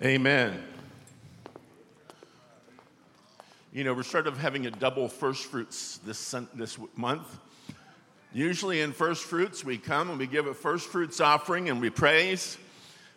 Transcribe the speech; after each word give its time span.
Amen. 0.00 0.62
You 3.72 3.82
know, 3.82 3.94
we're 3.94 4.04
sort 4.04 4.28
of 4.28 4.38
having 4.38 4.64
a 4.66 4.70
double 4.70 5.08
first 5.08 5.46
fruits 5.46 5.98
this, 6.06 6.36
this 6.54 6.78
month. 6.94 7.26
Usually 8.32 8.80
in 8.80 8.92
first 8.92 9.24
fruits, 9.24 9.64
we 9.64 9.76
come 9.76 10.08
and 10.08 10.16
we 10.16 10.28
give 10.28 10.46
a 10.46 10.54
first 10.54 10.86
fruits 10.88 11.20
offering 11.20 11.68
and 11.68 11.80
we 11.80 11.90
praise, 11.90 12.58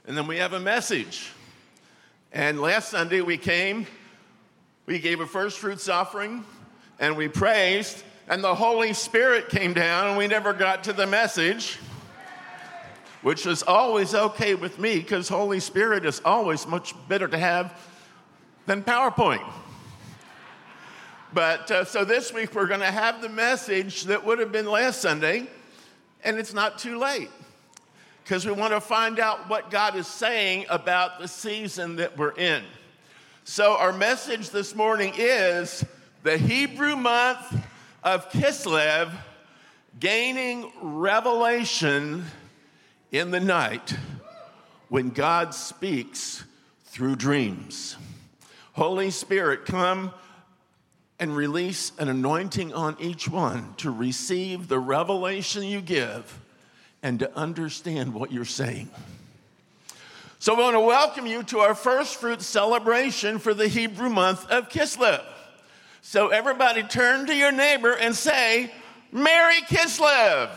and 0.08 0.18
then 0.18 0.26
we 0.26 0.38
have 0.38 0.54
a 0.54 0.60
message. 0.60 1.30
And 2.32 2.60
last 2.60 2.90
Sunday 2.90 3.22
we 3.22 3.38
came, 3.38 3.86
we 4.88 4.98
gave 4.98 5.20
a 5.20 5.28
first 5.28 5.60
fruits 5.60 5.88
offering, 5.88 6.44
and 7.00 7.16
we 7.16 7.28
praised, 7.28 8.02
and 8.28 8.44
the 8.44 8.56
Holy 8.56 8.94
Spirit 8.94 9.50
came 9.50 9.74
down, 9.74 10.08
and 10.08 10.18
we 10.18 10.26
never 10.26 10.52
got 10.52 10.86
to 10.86 10.94
the 10.94 11.06
message 11.06 11.78
which 13.22 13.46
is 13.46 13.64
always 13.64 14.16
okay 14.16 14.56
with 14.56 14.80
me 14.80 14.98
because 14.98 15.30
Holy 15.30 15.60
Spirit 15.60 16.06
is 16.06 16.22
always 16.26 16.66
much 16.68 16.94
better 17.08 17.28
to 17.28 17.38
have 17.38 17.80
than 18.66 18.84
PowerPoint. 18.84 19.46
But 21.34 21.72
uh, 21.72 21.86
so 21.86 22.04
this 22.04 22.34
week 22.34 22.54
we're 22.54 22.68
going 22.68 22.82
to 22.82 22.86
have 22.86 23.22
the 23.22 23.30
message 23.30 24.04
that 24.04 24.26
would 24.26 24.40
have 24.40 24.52
been 24.52 24.66
last 24.66 25.02
Sunday, 25.02 25.48
and 26.24 26.38
it's 26.38 26.54
not 26.54 26.78
too 26.78 26.98
late 26.98 27.30
because 28.24 28.46
we 28.46 28.52
want 28.52 28.74
to 28.74 28.82
find 28.82 29.20
out 29.20 29.50
what 29.50 29.72
God 29.72 29.96
is 29.96 30.08
saying 30.08 30.66
about 30.70 31.20
the 31.20 31.28
season 31.28 31.98
that 31.98 32.18
we're 32.18 32.34
in. 32.34 32.64
So, 33.44 33.76
our 33.78 33.94
message 33.94 34.50
this 34.52 34.76
morning 34.76 35.14
is 35.18 35.84
the 36.24 36.38
Hebrew 36.38 36.96
month 36.96 37.58
of 38.04 38.30
Kislev 38.32 39.12
gaining 40.00 40.72
revelation 40.82 42.26
in 43.12 43.32
the 43.32 43.40
night 43.40 43.96
when 44.88 45.10
God 45.10 45.54
speaks 45.54 46.44
through 46.86 47.18
dreams. 47.18 47.98
Holy 48.74 49.12
Spirit, 49.12 49.66
come 49.66 50.12
and 51.20 51.36
release 51.36 51.92
an 52.00 52.08
anointing 52.08 52.74
on 52.74 52.96
each 53.00 53.28
one 53.28 53.76
to 53.78 53.92
receive 53.92 54.68
the 54.68 54.80
revelation 54.80 55.64
you 55.64 55.82
give 55.82 56.40
and 57.04 57.20
to 57.20 57.38
understand 57.38 58.14
what 58.14 58.32
you're 58.32 58.46
saying. 58.46 58.90
So, 60.40 60.56
we 60.56 60.64
want 60.64 60.76
to 60.76 60.80
welcome 60.80 61.28
you 61.28 61.44
to 61.44 61.60
our 61.60 61.76
first 61.76 62.16
fruit 62.16 62.42
celebration 62.42 63.38
for 63.38 63.54
the 63.54 63.68
Hebrew 63.68 64.10
month 64.10 64.50
of 64.50 64.70
Kislev. 64.70 65.24
So, 66.02 66.30
everybody 66.30 66.82
turn 66.82 67.28
to 67.28 67.36
your 67.36 67.52
neighbor 67.52 67.94
and 67.94 68.16
say, 68.16 68.72
Merry 69.12 69.62
Kislev! 69.68 70.50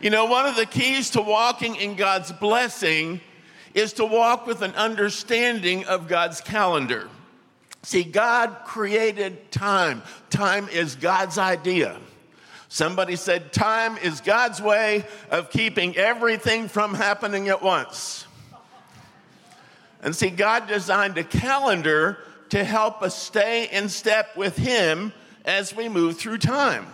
You 0.00 0.08
know, 0.08 0.24
one 0.24 0.46
of 0.46 0.56
the 0.56 0.64
keys 0.64 1.10
to 1.10 1.20
walking 1.20 1.76
in 1.76 1.94
God's 1.94 2.32
blessing 2.32 3.20
is 3.74 3.92
to 3.94 4.04
walk 4.06 4.46
with 4.46 4.62
an 4.62 4.74
understanding 4.74 5.84
of 5.84 6.08
God's 6.08 6.40
calendar. 6.40 7.08
See, 7.82 8.02
God 8.02 8.56
created 8.64 9.52
time. 9.52 10.02
Time 10.30 10.68
is 10.70 10.96
God's 10.96 11.36
idea. 11.36 11.98
Somebody 12.68 13.16
said, 13.16 13.52
Time 13.52 13.98
is 13.98 14.22
God's 14.22 14.62
way 14.62 15.04
of 15.30 15.50
keeping 15.50 15.96
everything 15.96 16.68
from 16.68 16.94
happening 16.94 17.48
at 17.48 17.62
once. 17.62 18.26
And 20.02 20.16
see, 20.16 20.30
God 20.30 20.66
designed 20.66 21.18
a 21.18 21.24
calendar 21.24 22.18
to 22.50 22.64
help 22.64 23.02
us 23.02 23.14
stay 23.14 23.68
in 23.70 23.90
step 23.90 24.34
with 24.34 24.56
Him 24.56 25.12
as 25.44 25.76
we 25.76 25.90
move 25.90 26.16
through 26.16 26.38
time. 26.38 26.86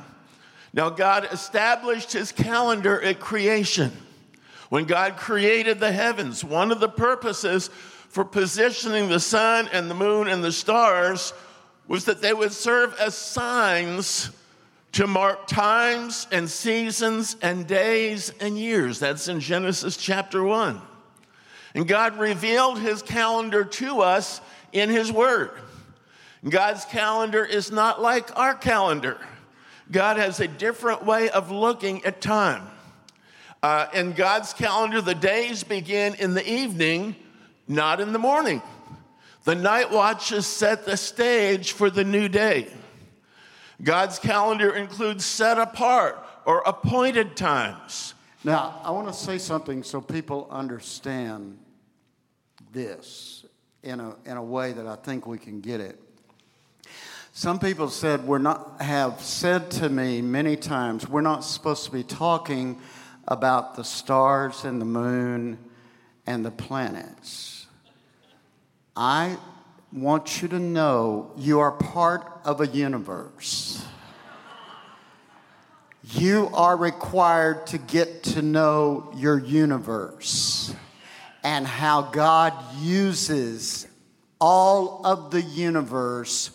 Now, 0.73 0.91
God 0.91 1.29
established 1.33 2.13
his 2.13 2.33
calendar 2.33 3.01
at 3.01 3.21
creation. 3.21 3.93
When 4.69 4.85
God 4.85 5.17
created 5.17 5.81
the 5.81 5.93
heavens, 5.93 6.45
one 6.45 6.73
of 6.73 6.81
the 6.81 6.89
purposes 6.89 7.71
for 8.09 8.25
positioning 8.25 9.09
the 9.09 9.21
sun 9.21 9.69
and 9.73 9.91
the 9.91 9.95
moon 9.95 10.29
and 10.29 10.43
the 10.43 10.53
stars 10.53 11.33
was 11.87 12.07
that 12.07 12.21
they 12.21 12.33
would 12.33 12.53
serve 12.53 12.95
as 12.99 13.15
signs 13.15 14.31
to 14.93 15.07
mark 15.07 15.47
times 15.47 16.27
and 16.33 16.49
seasons 16.49 17.37
and 17.43 17.67
days 17.67 18.33
and 18.41 18.59
years. 18.59 18.99
That's 18.99 19.29
in 19.29 19.41
Genesis 19.41 19.97
chapter 19.97 20.43
1. 20.43 20.81
And 21.75 21.87
God 21.87 22.19
revealed 22.19 22.79
his 22.79 23.03
calendar 23.03 23.65
to 23.65 24.01
us 24.01 24.41
in 24.73 24.89
his 24.89 25.13
word. 25.13 25.51
God's 26.49 26.85
calendar 26.87 27.45
is 27.45 27.71
not 27.71 28.01
like 28.01 28.37
our 28.39 28.55
calendar. 28.55 29.19
God 29.91 30.17
has 30.17 30.41
a 30.41 30.49
different 30.49 31.05
way 31.05 31.31
of 31.31 31.51
looking 31.51 32.05
at 32.05 32.21
time. 32.21 32.67
Uh, 33.63 33.87
in 33.95 34.13
God's 34.13 34.53
calendar, 34.53 35.01
the 35.01 35.15
days 35.15 35.65
begin 35.65 36.15
in 36.15 36.35
the 36.35 36.49
evening, 36.49 37.17
not 37.67 38.01
in 38.01 38.13
the 38.13 38.19
morning. 38.19 38.63
The 39.45 39.55
night 39.55 39.91
watches 39.91 40.47
set 40.47 40.87
the 40.87 40.97
stage 40.97 41.73
for 41.73 41.89
the 41.89 42.05
new 42.05 42.29
day. 42.29 42.69
God's 43.83 44.19
calendar 44.19 44.75
includes 44.75 45.25
set 45.25 45.59
apart 45.59 46.19
or 46.45 46.63
appointed 46.67 47.37
times. 47.37 48.15
Now, 48.45 48.81
I 48.83 48.91
want 48.91 49.09
to 49.09 49.15
say 49.15 49.39
something 49.39 49.83
so 49.83 50.01
people 50.01 50.49
understand 50.51 51.59
this 52.73 53.45
in 53.83 54.01
a, 54.01 54.17
in 54.25 54.37
a 54.37 54.43
way 54.43 54.73
that 54.73 54.87
I 54.87 54.97
think 54.97 55.27
we 55.27 55.39
can 55.39 55.61
get 55.61 55.81
it. 55.81 56.01
Some 57.37 57.59
people 57.59 57.91
said 57.91 58.27
we're 58.27 58.39
not 58.39 58.81
have 58.81 59.21
said 59.21 59.71
to 59.73 59.91
me 59.91 60.23
many 60.23 60.57
times 60.57 61.07
we're 61.07 61.21
not 61.21 61.45
supposed 61.45 61.85
to 61.85 61.91
be 61.91 62.03
talking 62.03 62.81
about 63.29 63.77
the 63.77 63.85
stars 63.85 64.65
and 64.65 64.81
the 64.81 64.87
moon 64.87 65.59
and 66.27 66.47
the 66.47 66.51
planets. 66.51 67.67
I 68.97 69.37
want 69.93 70.41
you 70.41 70.49
to 70.49 70.59
know 70.59 71.31
you 71.37 71.61
are 71.61 71.73
part 71.73 72.27
of 72.47 72.63
a 72.63 72.69
universe. 72.69 73.85
You 76.05 76.49
are 76.55 76.75
required 76.75 77.67
to 77.67 77.77
get 77.77 78.23
to 78.23 78.41
know 78.41 79.13
your 79.15 79.39
universe 79.39 80.75
and 81.45 81.67
how 81.67 82.01
God 82.01 82.55
uses 82.81 83.87
all 84.41 85.03
of 85.05 85.31
the 85.31 85.43
universe 85.43 86.51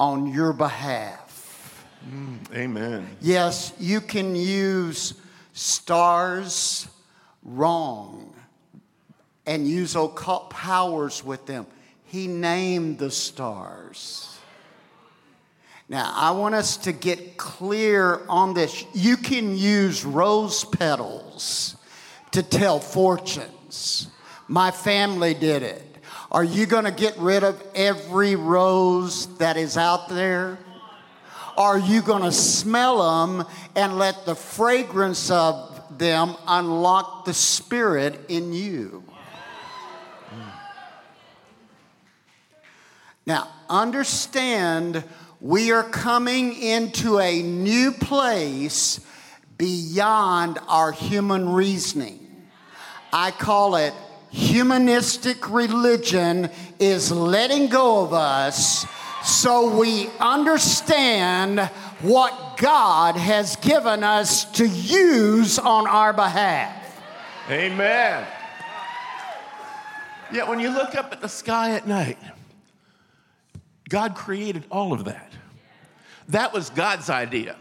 on 0.00 0.26
your 0.26 0.54
behalf. 0.54 1.86
Mm, 2.10 2.38
amen. 2.56 3.06
Yes, 3.20 3.74
you 3.78 4.00
can 4.00 4.34
use 4.34 5.14
stars 5.52 6.88
wrong 7.42 8.34
and 9.44 9.68
use 9.68 9.94
occult 9.94 10.48
powers 10.48 11.22
with 11.22 11.44
them. 11.44 11.66
He 12.04 12.26
named 12.26 12.98
the 12.98 13.10
stars. 13.10 14.38
Now, 15.88 16.10
I 16.14 16.30
want 16.30 16.54
us 16.54 16.78
to 16.78 16.92
get 16.92 17.36
clear 17.36 18.22
on 18.28 18.54
this. 18.54 18.84
You 18.94 19.16
can 19.18 19.56
use 19.56 20.04
rose 20.04 20.64
petals 20.64 21.76
to 22.30 22.42
tell 22.42 22.80
fortunes. 22.80 24.08
My 24.48 24.70
family 24.70 25.34
did 25.34 25.62
it. 25.62 25.89
Are 26.32 26.44
you 26.44 26.66
going 26.66 26.84
to 26.84 26.92
get 26.92 27.18
rid 27.18 27.42
of 27.42 27.60
every 27.74 28.36
rose 28.36 29.26
that 29.38 29.56
is 29.56 29.76
out 29.76 30.08
there? 30.08 30.58
Are 31.56 31.78
you 31.78 32.02
going 32.02 32.22
to 32.22 32.30
smell 32.30 33.26
them 33.26 33.46
and 33.74 33.98
let 33.98 34.26
the 34.26 34.36
fragrance 34.36 35.28
of 35.30 35.98
them 35.98 36.36
unlock 36.46 37.24
the 37.24 37.34
spirit 37.34 38.26
in 38.28 38.52
you? 38.52 39.02
Now, 43.26 43.48
understand 43.68 45.02
we 45.40 45.72
are 45.72 45.84
coming 45.84 46.54
into 46.54 47.18
a 47.18 47.42
new 47.42 47.90
place 47.90 49.00
beyond 49.58 50.58
our 50.68 50.92
human 50.92 51.48
reasoning. 51.48 52.46
I 53.12 53.32
call 53.32 53.76
it 53.76 53.92
humanistic 54.30 55.50
religion 55.50 56.50
is 56.78 57.10
letting 57.10 57.68
go 57.68 58.04
of 58.04 58.12
us 58.12 58.86
so 59.24 59.78
we 59.78 60.08
understand 60.18 61.60
what 62.00 62.56
God 62.56 63.16
has 63.16 63.56
given 63.56 64.02
us 64.02 64.44
to 64.52 64.66
use 64.66 65.58
on 65.58 65.86
our 65.86 66.12
behalf. 66.12 67.00
Amen. 67.50 68.26
Yet 70.32 70.48
when 70.48 70.60
you 70.60 70.70
look 70.70 70.94
up 70.94 71.12
at 71.12 71.20
the 71.20 71.28
sky 71.28 71.72
at 71.72 71.86
night, 71.86 72.18
God 73.88 74.14
created 74.14 74.64
all 74.70 74.92
of 74.92 75.04
that. 75.04 75.32
That 76.28 76.52
was 76.52 76.70
God's 76.70 77.10
idea. 77.10 77.56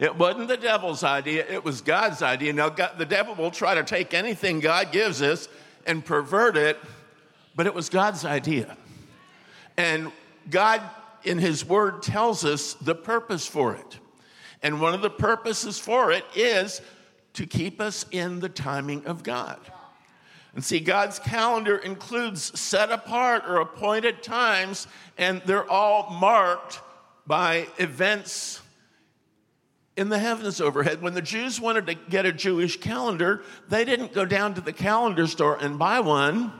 It 0.00 0.16
wasn't 0.16 0.48
the 0.48 0.56
devil's 0.56 1.02
idea, 1.02 1.44
it 1.48 1.64
was 1.64 1.80
God's 1.80 2.22
idea. 2.22 2.52
Now, 2.52 2.68
God, 2.68 2.92
the 2.98 3.04
devil 3.04 3.34
will 3.34 3.50
try 3.50 3.74
to 3.74 3.82
take 3.82 4.14
anything 4.14 4.60
God 4.60 4.92
gives 4.92 5.22
us 5.22 5.48
and 5.88 6.04
pervert 6.04 6.56
it, 6.56 6.78
but 7.56 7.66
it 7.66 7.74
was 7.74 7.88
God's 7.88 8.24
idea. 8.24 8.76
And 9.76 10.12
God, 10.48 10.82
in 11.24 11.38
His 11.38 11.64
Word, 11.64 12.02
tells 12.02 12.44
us 12.44 12.74
the 12.74 12.94
purpose 12.94 13.46
for 13.46 13.74
it. 13.74 13.98
And 14.62 14.80
one 14.80 14.94
of 14.94 15.02
the 15.02 15.10
purposes 15.10 15.78
for 15.78 16.12
it 16.12 16.24
is 16.36 16.80
to 17.34 17.46
keep 17.46 17.80
us 17.80 18.04
in 18.10 18.40
the 18.40 18.48
timing 18.48 19.06
of 19.06 19.22
God. 19.22 19.58
And 20.54 20.64
see, 20.64 20.80
God's 20.80 21.18
calendar 21.18 21.76
includes 21.76 22.58
set 22.58 22.90
apart 22.90 23.44
or 23.46 23.60
appointed 23.60 24.22
times, 24.22 24.88
and 25.16 25.40
they're 25.46 25.68
all 25.70 26.10
marked 26.10 26.80
by 27.26 27.68
events 27.78 28.60
in 29.98 30.08
the 30.08 30.18
heavens 30.18 30.60
overhead. 30.60 31.02
When 31.02 31.14
the 31.14 31.20
Jews 31.20 31.60
wanted 31.60 31.86
to 31.88 31.94
get 31.94 32.24
a 32.24 32.32
Jewish 32.32 32.78
calendar, 32.78 33.42
they 33.68 33.84
didn't 33.84 34.14
go 34.14 34.24
down 34.24 34.54
to 34.54 34.60
the 34.60 34.72
calendar 34.72 35.26
store 35.26 35.58
and 35.60 35.76
buy 35.76 35.98
one. 35.98 36.52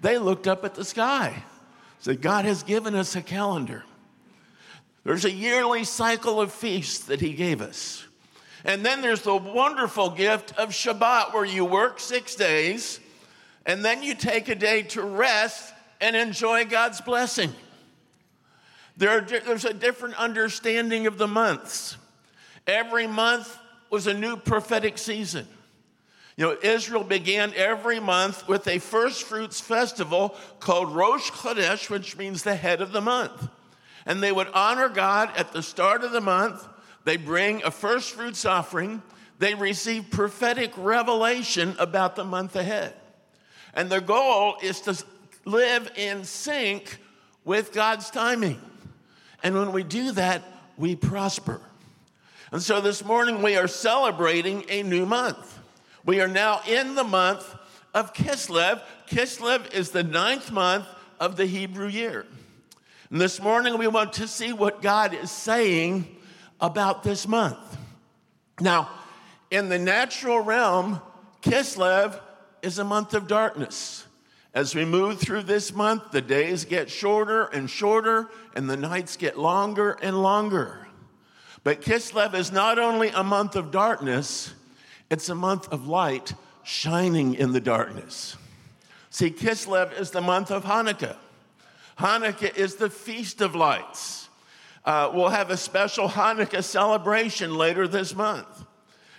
They 0.00 0.16
looked 0.16 0.48
up 0.48 0.64
at 0.64 0.74
the 0.74 0.84
sky. 0.84 1.44
Said, 2.00 2.22
God 2.22 2.46
has 2.46 2.62
given 2.62 2.94
us 2.94 3.14
a 3.14 3.20
calendar. 3.20 3.84
There's 5.04 5.26
a 5.26 5.30
yearly 5.30 5.84
cycle 5.84 6.40
of 6.40 6.50
feasts 6.50 7.04
that 7.06 7.20
He 7.20 7.34
gave 7.34 7.60
us. 7.60 8.06
And 8.64 8.86
then 8.86 9.02
there's 9.02 9.22
the 9.22 9.36
wonderful 9.36 10.08
gift 10.10 10.58
of 10.58 10.70
Shabbat, 10.70 11.34
where 11.34 11.44
you 11.44 11.66
work 11.66 12.00
six 12.00 12.34
days 12.34 13.00
and 13.66 13.84
then 13.84 14.02
you 14.02 14.14
take 14.14 14.48
a 14.48 14.54
day 14.54 14.82
to 14.82 15.02
rest 15.02 15.72
and 16.00 16.16
enjoy 16.16 16.64
God's 16.64 17.00
blessing. 17.00 17.52
There 18.96 19.10
are, 19.10 19.20
there's 19.20 19.64
a 19.64 19.74
different 19.74 20.14
understanding 20.16 21.06
of 21.06 21.18
the 21.18 21.28
months. 21.28 21.96
Every 22.66 23.06
month 23.06 23.58
was 23.90 24.06
a 24.06 24.14
new 24.14 24.36
prophetic 24.36 24.98
season. 24.98 25.46
You 26.36 26.46
know, 26.46 26.56
Israel 26.62 27.04
began 27.04 27.52
every 27.54 28.00
month 28.00 28.48
with 28.48 28.66
a 28.66 28.78
first 28.78 29.24
fruits 29.24 29.60
festival 29.60 30.34
called 30.60 30.94
Rosh 30.94 31.30
Chodesh, 31.30 31.90
which 31.90 32.16
means 32.16 32.42
the 32.42 32.54
head 32.54 32.80
of 32.80 32.92
the 32.92 33.02
month. 33.02 33.48
And 34.06 34.22
they 34.22 34.32
would 34.32 34.48
honor 34.54 34.88
God 34.88 35.30
at 35.36 35.52
the 35.52 35.62
start 35.62 36.02
of 36.02 36.12
the 36.12 36.20
month. 36.20 36.66
They 37.04 37.16
bring 37.16 37.62
a 37.64 37.70
first 37.70 38.12
fruits 38.12 38.44
offering. 38.44 39.02
They 39.38 39.54
receive 39.54 40.10
prophetic 40.10 40.72
revelation 40.76 41.76
about 41.78 42.16
the 42.16 42.24
month 42.24 42.56
ahead. 42.56 42.94
And 43.74 43.90
their 43.90 44.00
goal 44.00 44.56
is 44.62 44.80
to 44.82 45.04
live 45.44 45.90
in 45.96 46.24
sync 46.24 46.98
with 47.44 47.72
God's 47.72 48.10
timing. 48.10 48.60
And 49.42 49.54
when 49.54 49.72
we 49.72 49.82
do 49.82 50.12
that, 50.12 50.42
we 50.76 50.96
prosper. 50.96 51.60
And 52.52 52.62
so 52.62 52.82
this 52.82 53.02
morning 53.02 53.40
we 53.40 53.56
are 53.56 53.66
celebrating 53.66 54.66
a 54.68 54.82
new 54.82 55.06
month. 55.06 55.58
We 56.04 56.20
are 56.20 56.28
now 56.28 56.60
in 56.68 56.94
the 56.94 57.02
month 57.02 57.50
of 57.94 58.12
Kislev. 58.12 58.82
Kislev 59.08 59.72
is 59.72 59.90
the 59.90 60.02
ninth 60.02 60.52
month 60.52 60.84
of 61.18 61.36
the 61.36 61.46
Hebrew 61.46 61.88
year. 61.88 62.26
And 63.10 63.18
this 63.18 63.40
morning 63.40 63.78
we 63.78 63.88
want 63.88 64.12
to 64.14 64.28
see 64.28 64.52
what 64.52 64.82
God 64.82 65.14
is 65.14 65.30
saying 65.30 66.14
about 66.60 67.02
this 67.02 67.26
month. 67.26 67.56
Now, 68.60 68.90
in 69.50 69.70
the 69.70 69.78
natural 69.78 70.40
realm, 70.40 71.00
Kislev 71.40 72.20
is 72.60 72.78
a 72.78 72.84
month 72.84 73.14
of 73.14 73.28
darkness. 73.28 74.06
As 74.52 74.74
we 74.74 74.84
move 74.84 75.18
through 75.18 75.44
this 75.44 75.72
month, 75.72 76.10
the 76.10 76.20
days 76.20 76.66
get 76.66 76.90
shorter 76.90 77.44
and 77.44 77.70
shorter, 77.70 78.28
and 78.54 78.68
the 78.68 78.76
nights 78.76 79.16
get 79.16 79.38
longer 79.38 79.96
and 80.02 80.22
longer. 80.22 80.86
But 81.64 81.80
Kislev 81.80 82.34
is 82.34 82.50
not 82.50 82.78
only 82.78 83.08
a 83.08 83.22
month 83.22 83.54
of 83.54 83.70
darkness, 83.70 84.52
it's 85.10 85.28
a 85.28 85.34
month 85.34 85.72
of 85.72 85.86
light 85.86 86.34
shining 86.64 87.34
in 87.34 87.52
the 87.52 87.60
darkness. 87.60 88.36
See, 89.10 89.30
Kislev 89.30 89.98
is 89.98 90.10
the 90.10 90.20
month 90.20 90.50
of 90.50 90.64
Hanukkah. 90.64 91.16
Hanukkah 91.98 92.56
is 92.56 92.76
the 92.76 92.90
Feast 92.90 93.40
of 93.40 93.54
Lights. 93.54 94.28
Uh, 94.84 95.10
we'll 95.14 95.28
have 95.28 95.50
a 95.50 95.56
special 95.56 96.08
Hanukkah 96.08 96.64
celebration 96.64 97.56
later 97.56 97.86
this 97.86 98.14
month. 98.14 98.64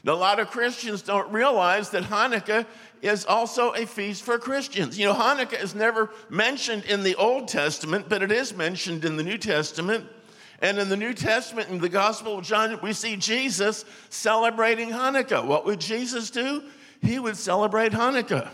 A 0.06 0.12
lot 0.12 0.40
of 0.40 0.50
Christians 0.50 1.02
don't 1.02 1.32
realize 1.32 1.92
that 1.92 2.04
Hanukkah 2.04 2.66
is 3.02 3.24
also 3.26 3.72
a 3.72 3.86
feast 3.86 4.24
for 4.24 4.38
Christians. 4.38 5.00
You 5.00 5.06
know, 5.06 5.14
Hanukkah 5.14 5.62
is 5.62 5.76
never 5.76 6.10
mentioned 6.30 6.84
in 6.86 7.04
the 7.04 7.16
Old 7.16 7.48
Testament, 7.48 8.08
but 8.10 8.22
it 8.22 8.32
is 8.32 8.54
mentioned 8.54 9.06
in 9.06 9.16
the 9.16 9.24
New 9.24 9.38
Testament. 9.38 10.06
And 10.64 10.80
in 10.80 10.88
the 10.88 10.96
New 10.96 11.14
Testament, 11.14 11.68
in 11.70 11.80
the 11.80 11.90
Gospel 11.90 12.38
of 12.38 12.46
John, 12.46 12.80
we 12.82 12.94
see 12.94 13.18
Jesus 13.18 13.84
celebrating 14.10 14.92
Hanukkah. 14.92 15.46
What 15.46 15.66
would 15.66 15.82
Jesus 15.82 16.30
do? 16.30 16.64
He 17.02 17.20
would 17.20 17.36
celebrate 17.36 17.92
Hanukkah. 17.92 18.50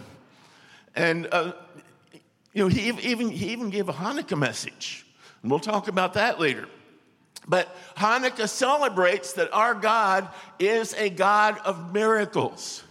And, 0.95 1.27
uh, 1.31 1.53
you 2.51 2.63
know, 2.63 2.67
he 2.67 2.89
even, 2.89 3.29
he 3.29 3.49
even 3.49 3.69
gave 3.69 3.89
a 3.89 3.93
Hanukkah 3.93 4.39
message. 4.39 5.05
And 5.43 5.51
we'll 5.51 5.59
talk 5.59 5.87
about 5.87 6.15
that 6.15 6.39
later. 6.39 6.67
But 7.47 7.73
Hanukkah 7.95 8.49
celebrates 8.49 9.33
that 9.33 9.53
our 9.53 9.75
God 9.75 10.29
is 10.57 10.95
a 10.95 11.11
God 11.11 11.59
of 11.63 11.93
miracles. 11.93 12.83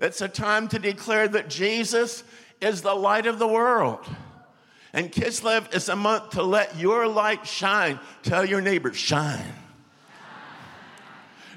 It's 0.00 0.22
a 0.22 0.28
time 0.28 0.68
to 0.68 0.78
declare 0.78 1.28
that 1.28 1.50
Jesus 1.50 2.24
is 2.62 2.80
the 2.80 2.94
light 2.94 3.26
of 3.26 3.38
the 3.38 3.46
world. 3.46 4.08
And 4.96 5.12
Kislev 5.12 5.74
is 5.74 5.90
a 5.90 5.94
month 5.94 6.30
to 6.30 6.42
let 6.42 6.78
your 6.78 7.06
light 7.06 7.46
shine. 7.46 8.00
Tell 8.22 8.46
your 8.46 8.62
neighbor, 8.62 8.94
shine. 8.94 9.52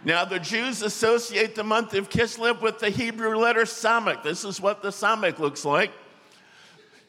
Now, 0.03 0.25
the 0.25 0.39
Jews 0.39 0.81
associate 0.81 1.55
the 1.55 1.63
month 1.63 1.93
of 1.93 2.09
Kislev 2.09 2.61
with 2.61 2.79
the 2.79 2.89
Hebrew 2.89 3.37
letter 3.37 3.61
Samech. 3.61 4.23
This 4.23 4.43
is 4.43 4.59
what 4.59 4.81
the 4.81 4.89
Samech 4.89 5.39
looks 5.39 5.63
like. 5.63 5.91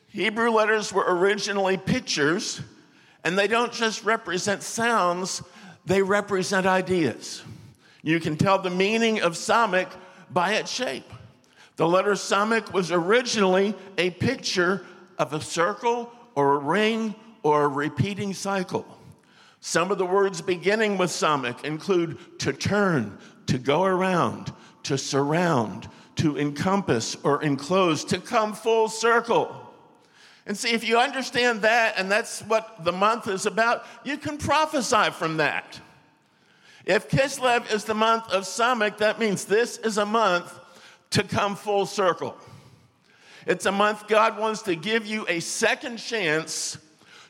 Hebrew 0.07 0.51
letters 0.51 0.93
were 0.93 1.05
originally 1.05 1.77
pictures, 1.77 2.61
and 3.25 3.37
they 3.37 3.49
don't 3.49 3.73
just 3.73 4.05
represent 4.05 4.63
sounds, 4.63 5.43
they 5.85 6.01
represent 6.01 6.65
ideas. 6.65 7.43
You 8.03 8.21
can 8.21 8.37
tell 8.37 8.61
the 8.61 8.71
meaning 8.71 9.21
of 9.21 9.33
Samech 9.33 9.91
by 10.31 10.55
its 10.55 10.71
shape. 10.71 11.13
The 11.75 11.89
letter 11.89 12.13
Samech 12.13 12.73
was 12.73 12.93
originally 12.93 13.75
a 13.99 14.11
picture 14.11 14.87
of 15.19 15.33
a 15.33 15.41
circle 15.41 16.13
or 16.35 16.55
a 16.55 16.59
ring 16.59 17.15
or 17.43 17.65
a 17.65 17.69
repeating 17.69 18.35
cycle. 18.35 18.87
Some 19.61 19.91
of 19.91 19.99
the 19.99 20.07
words 20.07 20.41
beginning 20.41 20.97
with 20.97 21.11
Samech 21.11 21.65
include 21.65 22.19
to 22.41 22.53
turn, 22.53 23.19
to 23.47 23.59
go 23.59 23.85
around, 23.85 24.53
to 24.85 24.97
surround, 24.97 25.89
to 26.17 26.39
encompass 26.39 27.17
or 27.23 27.43
enclose, 27.43 28.05
to 28.05 28.19
come 28.19 28.55
full 28.55 28.89
circle. 28.89 29.55
And 30.47 30.57
see, 30.57 30.73
if 30.73 30.83
you 30.83 30.99
understand 30.99 31.63
that, 31.63 31.95
and 31.99 32.11
that's 32.11 32.41
what 32.41 32.85
the 32.85 32.93
month 32.93 33.29
is 33.29 33.45
about, 33.47 33.85
you 34.05 34.17
can 34.17 34.39
prophesy 34.39 35.11
from 35.11 35.37
that. 35.37 35.79
If 36.87 37.11
Kislev 37.11 37.73
is 37.73 37.85
the 37.85 37.95
month 37.95 38.31
of 38.33 38.45
Samech, 38.45 38.99
that 38.99 39.19
means 39.19 39.45
this 39.45 39.77
is 39.79 39.99
a 39.99 40.07
month 40.07 40.59
to 41.11 41.23
come 41.23 41.55
full 41.55 41.85
circle. 41.85 42.37
It's 43.47 43.67
a 43.67 43.73
month 43.73 44.09
God 44.09 44.39
wants 44.39 44.63
to 44.63 44.75
give 44.75 45.07
you 45.07 45.27
a 45.29 45.41
second 45.41 45.97
chance 45.97 46.79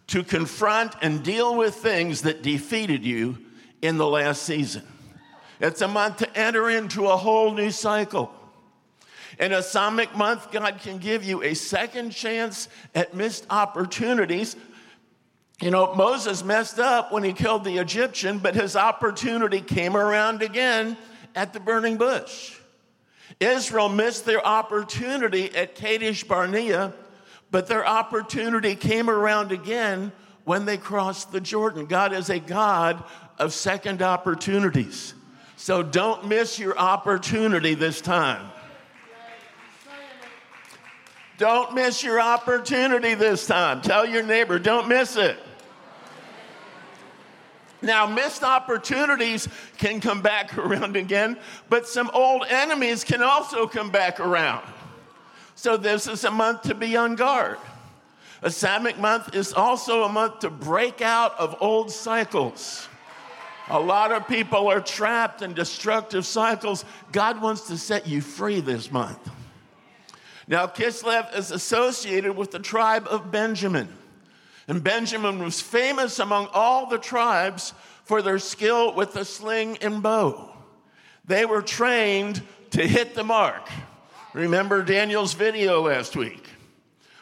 to 0.08 0.24
confront 0.24 0.94
and 1.02 1.22
deal 1.22 1.56
with 1.56 1.76
things 1.76 2.22
that 2.22 2.42
defeated 2.42 3.04
you 3.04 3.38
in 3.80 3.96
the 3.96 4.06
last 4.06 4.42
season. 4.42 4.86
It's 5.60 5.82
a 5.82 5.88
month 5.88 6.18
to 6.18 6.38
enter 6.38 6.68
into 6.70 7.06
a 7.06 7.16
whole 7.16 7.52
new 7.52 7.70
cycle. 7.70 8.32
In 9.38 9.52
a 9.52 9.58
Samech 9.58 10.14
month, 10.14 10.50
God 10.50 10.80
can 10.80 10.98
give 10.98 11.24
you 11.24 11.42
a 11.42 11.54
second 11.54 12.10
chance 12.10 12.68
at 12.94 13.14
missed 13.14 13.46
opportunities. 13.48 14.56
You 15.62 15.70
know, 15.70 15.94
Moses 15.94 16.42
messed 16.42 16.78
up 16.78 17.12
when 17.12 17.22
he 17.22 17.32
killed 17.32 17.64
the 17.64 17.78
Egyptian, 17.78 18.38
but 18.38 18.54
his 18.54 18.76
opportunity 18.76 19.60
came 19.60 19.96
around 19.96 20.42
again 20.42 20.96
at 21.34 21.52
the 21.52 21.60
burning 21.60 21.96
bush. 21.96 22.59
Israel 23.38 23.88
missed 23.88 24.24
their 24.24 24.44
opportunity 24.44 25.54
at 25.54 25.74
Kadesh 25.74 26.24
Barnea, 26.24 26.92
but 27.50 27.66
their 27.66 27.86
opportunity 27.86 28.74
came 28.74 29.08
around 29.08 29.52
again 29.52 30.12
when 30.44 30.64
they 30.64 30.76
crossed 30.76 31.30
the 31.32 31.40
Jordan. 31.40 31.86
God 31.86 32.12
is 32.12 32.30
a 32.30 32.40
God 32.40 33.04
of 33.38 33.52
second 33.52 34.02
opportunities. 34.02 35.14
So 35.56 35.82
don't 35.82 36.26
miss 36.26 36.58
your 36.58 36.76
opportunity 36.78 37.74
this 37.74 38.00
time. 38.00 38.50
Don't 41.38 41.74
miss 41.74 42.02
your 42.02 42.20
opportunity 42.20 43.14
this 43.14 43.46
time. 43.46 43.80
Tell 43.80 44.06
your 44.06 44.22
neighbor, 44.22 44.58
don't 44.58 44.88
miss 44.88 45.16
it. 45.16 45.38
Now, 47.82 48.06
missed 48.06 48.42
opportunities 48.42 49.48
can 49.78 50.00
come 50.00 50.20
back 50.22 50.56
around 50.58 50.96
again, 50.96 51.38
but 51.68 51.86
some 51.86 52.10
old 52.12 52.44
enemies 52.48 53.04
can 53.04 53.22
also 53.22 53.66
come 53.66 53.90
back 53.90 54.20
around. 54.20 54.64
So, 55.54 55.76
this 55.76 56.06
is 56.06 56.24
a 56.24 56.30
month 56.30 56.62
to 56.62 56.74
be 56.74 56.96
on 56.96 57.16
guard. 57.16 57.58
A 58.42 58.48
Samech 58.48 58.98
month 58.98 59.34
is 59.34 59.52
also 59.52 60.04
a 60.04 60.08
month 60.08 60.40
to 60.40 60.50
break 60.50 61.02
out 61.02 61.38
of 61.38 61.56
old 61.60 61.90
cycles. 61.90 62.88
A 63.68 63.78
lot 63.78 64.10
of 64.10 64.26
people 64.26 64.68
are 64.68 64.80
trapped 64.80 65.42
in 65.42 65.52
destructive 65.52 66.26
cycles. 66.26 66.84
God 67.12 67.40
wants 67.40 67.68
to 67.68 67.76
set 67.78 68.06
you 68.06 68.20
free 68.20 68.60
this 68.60 68.90
month. 68.90 69.30
Now, 70.48 70.66
Kislev 70.66 71.36
is 71.36 71.52
associated 71.52 72.36
with 72.36 72.50
the 72.50 72.58
tribe 72.58 73.06
of 73.08 73.30
Benjamin. 73.30 73.88
And 74.70 74.84
Benjamin 74.84 75.42
was 75.42 75.60
famous 75.60 76.20
among 76.20 76.46
all 76.54 76.86
the 76.86 76.96
tribes 76.96 77.74
for 78.04 78.22
their 78.22 78.38
skill 78.38 78.94
with 78.94 79.14
the 79.14 79.24
sling 79.24 79.76
and 79.78 80.00
bow. 80.00 80.48
They 81.24 81.44
were 81.44 81.60
trained 81.60 82.40
to 82.70 82.86
hit 82.86 83.16
the 83.16 83.24
mark, 83.24 83.68
Remember 84.32 84.84
Daniel's 84.84 85.34
video 85.34 85.82
last 85.82 86.14
week. 86.14 86.46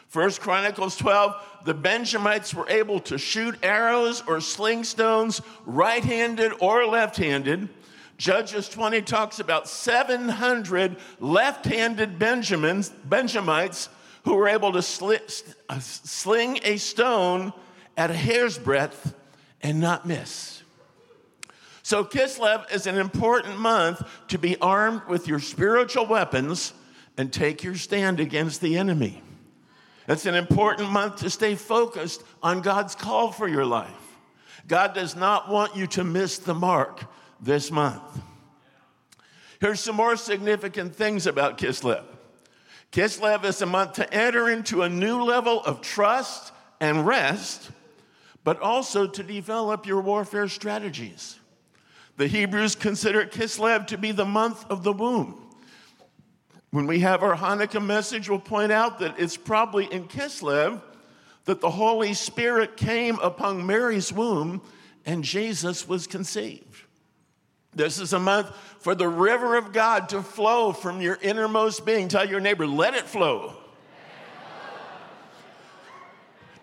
First 0.09 0.41
Chronicles 0.41 0.95
12, 0.97 1.63
the 1.65 1.73
Benjamites 1.73 2.53
were 2.53 2.69
able 2.69 2.99
to 2.99 3.17
shoot 3.17 3.57
arrows 3.63 4.21
or 4.27 4.41
sling 4.41 4.83
stones, 4.83 5.41
right 5.65 6.03
handed 6.03 6.51
or 6.59 6.85
left 6.85 7.17
handed. 7.17 7.67
Judges 8.19 8.69
20 8.69 9.01
talks 9.01 9.39
about 9.39 9.67
700 9.67 10.97
left 11.19 11.65
handed 11.65 12.19
Benjamins, 12.19 12.89
Benjamites 12.89 13.89
who 14.25 14.35
were 14.35 14.47
able 14.47 14.71
to 14.71 14.79
uh, 15.69 15.79
sling 15.79 16.59
a 16.63 16.77
stone 16.77 17.53
at 17.97 18.11
a 18.11 18.15
hair's 18.15 18.57
breadth 18.57 19.13
and 19.61 19.79
not 19.79 20.07
miss. 20.07 20.63
So, 21.83 22.03
Kislev 22.03 22.71
is 22.71 22.85
an 22.85 22.97
important 22.97 23.57
month 23.57 24.01
to 24.27 24.37
be 24.37 24.57
armed 24.57 25.01
with 25.07 25.27
your 25.27 25.39
spiritual 25.39 26.05
weapons 26.05 26.73
and 27.17 27.33
take 27.33 27.63
your 27.63 27.75
stand 27.75 28.19
against 28.19 28.61
the 28.61 28.77
enemy. 28.77 29.23
It's 30.07 30.25
an 30.25 30.35
important 30.35 30.91
month 30.91 31.17
to 31.17 31.29
stay 31.29 31.55
focused 31.55 32.23
on 32.41 32.61
God's 32.61 32.95
call 32.95 33.31
for 33.31 33.47
your 33.47 33.65
life. 33.65 33.89
God 34.67 34.93
does 34.93 35.15
not 35.15 35.49
want 35.49 35.75
you 35.75 35.87
to 35.87 36.03
miss 36.03 36.37
the 36.37 36.53
mark 36.53 37.05
this 37.41 37.71
month. 37.71 38.21
Here's 39.59 39.79
some 39.79 39.95
more 39.95 40.15
significant 40.15 40.95
things 40.95 41.27
about 41.27 41.57
Kislev. 41.57 42.03
Kislev 42.91 43.45
is 43.45 43.61
a 43.61 43.65
month 43.65 43.93
to 43.93 44.13
enter 44.13 44.49
into 44.49 44.81
a 44.81 44.89
new 44.89 45.23
level 45.23 45.63
of 45.63 45.81
trust 45.81 46.51
and 46.79 47.05
rest, 47.05 47.69
but 48.43 48.59
also 48.59 49.05
to 49.05 49.23
develop 49.23 49.85
your 49.85 50.01
warfare 50.01 50.47
strategies. 50.47 51.39
The 52.17 52.27
Hebrews 52.27 52.75
consider 52.75 53.25
Kislev 53.25 53.87
to 53.87 53.97
be 53.97 54.11
the 54.11 54.25
month 54.25 54.65
of 54.69 54.83
the 54.83 54.91
womb. 54.91 55.49
When 56.71 56.85
we 56.85 56.99
have 56.99 57.23
our 57.23 57.35
Hanukkah 57.35 57.83
message, 57.83 58.29
we'll 58.29 58.39
point 58.39 58.71
out 58.71 58.99
that 58.99 59.15
it's 59.19 59.37
probably 59.37 59.85
in 59.85 60.07
Kislev 60.07 60.81
that 61.45 61.61
the 61.61 61.69
Holy 61.69 62.13
Spirit 62.13 62.77
came 62.77 63.17
upon 63.19 63.65
Mary's 63.65 64.13
womb 64.13 64.61
and 65.05 65.23
Jesus 65.23 65.87
was 65.87 66.05
conceived. 66.05 66.68
This 67.79 67.97
is 67.97 68.11
a 68.11 68.19
month 68.19 68.53
for 68.79 68.93
the 68.93 69.07
river 69.07 69.55
of 69.55 69.71
God 69.71 70.09
to 70.09 70.21
flow 70.21 70.73
from 70.73 70.99
your 70.99 71.17
innermost 71.21 71.85
being. 71.85 72.09
Tell 72.09 72.27
your 72.27 72.41
neighbor, 72.41 72.67
let 72.67 72.93
it 72.93 73.05
flow. 73.05 73.55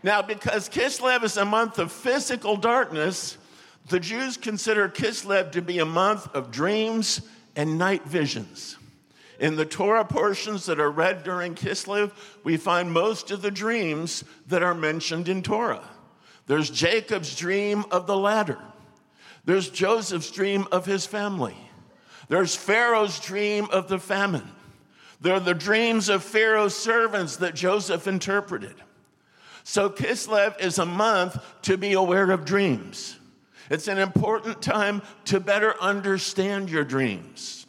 Now, 0.03 0.21
because 0.21 0.69
Kislev 0.69 1.25
is 1.25 1.39
a 1.39 1.47
month 1.47 1.79
of 1.79 1.91
physical 1.91 2.55
darkness, 2.55 3.39
the 3.89 3.99
Jews 3.99 4.37
consider 4.37 4.91
Kislev 4.91 5.53
to 5.53 5.63
be 5.63 5.79
a 5.79 5.87
month 5.87 6.29
of 6.35 6.51
dreams 6.51 7.23
and 7.57 7.79
night 7.79 8.05
visions. 8.05 8.77
In 9.41 9.57
the 9.57 9.65
Torah 9.65 10.05
portions 10.05 10.67
that 10.67 10.79
are 10.79 10.91
read 10.91 11.25
during 11.25 11.55
Kislev, 11.55 12.13
we 12.45 12.59
find 12.59 12.93
most 12.93 13.31
of 13.31 13.41
the 13.41 13.51
dreams 13.51 14.23
that 14.49 14.63
are 14.63 14.75
mentioned 14.75 15.31
in 15.31 15.43
Torah. 15.43 15.89
There's 16.47 16.69
Jacob's 16.69 17.35
dream 17.35 17.87
of 17.91 18.07
the 18.07 18.19
ladder. 18.19 18.59
There's 19.47 19.71
Joseph's 19.71 20.31
dream 20.31 20.67
of 20.71 20.85
his 20.85 21.07
family. 21.07 21.57
There's 22.29 22.55
Pharaoh's 22.55 23.19
dream 23.21 23.69
of 23.71 23.89
the 23.89 24.01
famine. 24.01 24.51
There 25.21 25.35
are 25.35 25.41
the 25.41 25.55
dreams 25.55 26.09
of 26.09 26.23
Pharaoh's 26.23 26.77
servants 26.77 27.37
that 27.37 27.55
Joseph 27.55 28.07
interpreted. 28.07 28.75
So, 29.63 29.89
Kislev 29.89 30.61
is 30.61 30.79
a 30.79 30.87
month 30.87 31.39
to 31.63 31.77
be 31.77 31.95
aware 31.95 32.31
of 32.31 32.45
dreams. 32.45 33.19
It's 33.71 33.89
an 33.89 33.99
important 33.99 34.63
time 34.63 35.03
to 35.27 35.41
better 35.41 35.75
understand 35.81 36.71
your 36.71 36.85
dreams. 36.85 37.67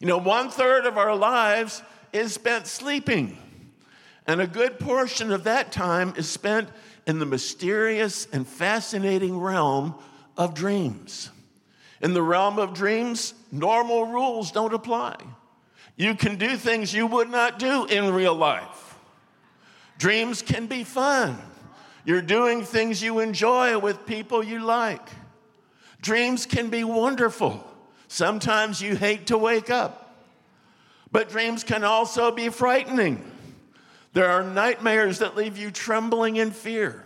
You 0.00 0.06
know, 0.06 0.18
one 0.18 0.50
third 0.50 0.84
of 0.84 0.98
our 0.98 1.16
lives 1.16 1.82
is 2.12 2.34
spent 2.34 2.66
sleeping, 2.66 3.38
and 4.26 4.40
a 4.40 4.46
good 4.46 4.78
portion 4.78 5.32
of 5.32 5.44
that 5.44 5.72
time 5.72 6.14
is 6.16 6.28
spent 6.28 6.68
in 7.06 7.18
the 7.18 7.26
mysterious 7.26 8.26
and 8.32 8.46
fascinating 8.46 9.38
realm 9.38 9.94
of 10.36 10.54
dreams. 10.54 11.30
In 12.00 12.14
the 12.14 12.22
realm 12.22 12.58
of 12.58 12.74
dreams, 12.74 13.34
normal 13.50 14.06
rules 14.06 14.52
don't 14.52 14.74
apply. 14.74 15.16
You 15.96 16.14
can 16.14 16.36
do 16.36 16.56
things 16.56 16.92
you 16.92 17.06
would 17.06 17.30
not 17.30 17.58
do 17.58 17.86
in 17.86 18.12
real 18.12 18.34
life. 18.34 18.96
Dreams 19.98 20.42
can 20.42 20.66
be 20.66 20.84
fun. 20.84 21.38
You're 22.04 22.20
doing 22.20 22.62
things 22.64 23.02
you 23.02 23.20
enjoy 23.20 23.78
with 23.78 24.04
people 24.06 24.42
you 24.42 24.60
like. 24.60 25.08
Dreams 26.02 26.46
can 26.46 26.68
be 26.68 26.84
wonderful. 26.84 27.64
Sometimes 28.08 28.82
you 28.82 28.96
hate 28.96 29.28
to 29.28 29.38
wake 29.38 29.70
up. 29.70 30.14
But 31.10 31.30
dreams 31.30 31.64
can 31.64 31.84
also 31.84 32.30
be 32.30 32.48
frightening. 32.48 33.24
There 34.12 34.30
are 34.30 34.42
nightmares 34.42 35.20
that 35.20 35.36
leave 35.36 35.56
you 35.56 35.70
trembling 35.70 36.36
in 36.36 36.50
fear. 36.50 37.04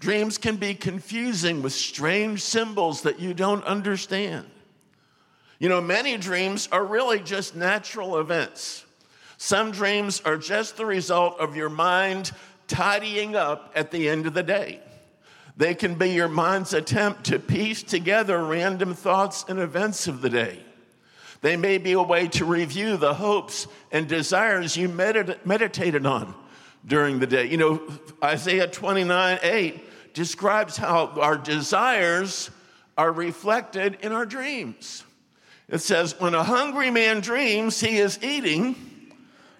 Dreams 0.00 0.38
can 0.38 0.56
be 0.56 0.74
confusing 0.74 1.62
with 1.62 1.72
strange 1.72 2.42
symbols 2.42 3.02
that 3.02 3.20
you 3.20 3.34
don't 3.34 3.64
understand. 3.64 4.46
You 5.58 5.68
know, 5.68 5.80
many 5.80 6.16
dreams 6.18 6.68
are 6.72 6.84
really 6.84 7.20
just 7.20 7.54
natural 7.54 8.18
events. 8.18 8.84
Some 9.38 9.70
dreams 9.70 10.20
are 10.24 10.36
just 10.36 10.76
the 10.76 10.86
result 10.86 11.38
of 11.38 11.56
your 11.56 11.68
mind 11.68 12.32
tidying 12.66 13.36
up 13.36 13.72
at 13.74 13.90
the 13.90 14.08
end 14.08 14.26
of 14.26 14.34
the 14.34 14.42
day. 14.42 14.80
They 15.56 15.74
can 15.74 15.94
be 15.94 16.10
your 16.10 16.28
mind's 16.28 16.72
attempt 16.72 17.24
to 17.24 17.38
piece 17.38 17.82
together 17.82 18.44
random 18.44 18.94
thoughts 18.94 19.44
and 19.48 19.58
events 19.58 20.08
of 20.08 20.20
the 20.20 20.30
day. 20.30 20.58
They 21.42 21.56
may 21.56 21.78
be 21.78 21.92
a 21.92 22.02
way 22.02 22.26
to 22.28 22.44
review 22.44 22.96
the 22.96 23.14
hopes 23.14 23.68
and 23.92 24.08
desires 24.08 24.76
you 24.76 24.88
medit- 24.88 25.44
meditated 25.46 26.06
on 26.06 26.34
during 26.86 27.18
the 27.18 27.26
day. 27.26 27.46
You 27.46 27.56
know, 27.56 27.82
Isaiah 28.22 28.66
29 28.66 29.38
8 29.42 30.14
describes 30.14 30.76
how 30.76 31.08
our 31.20 31.36
desires 31.36 32.50
are 32.96 33.12
reflected 33.12 33.98
in 34.02 34.12
our 34.12 34.26
dreams. 34.26 35.04
It 35.68 35.78
says, 35.78 36.18
When 36.20 36.34
a 36.34 36.44
hungry 36.44 36.90
man 36.90 37.20
dreams, 37.20 37.80
he 37.80 37.98
is 37.98 38.22
eating, 38.22 38.76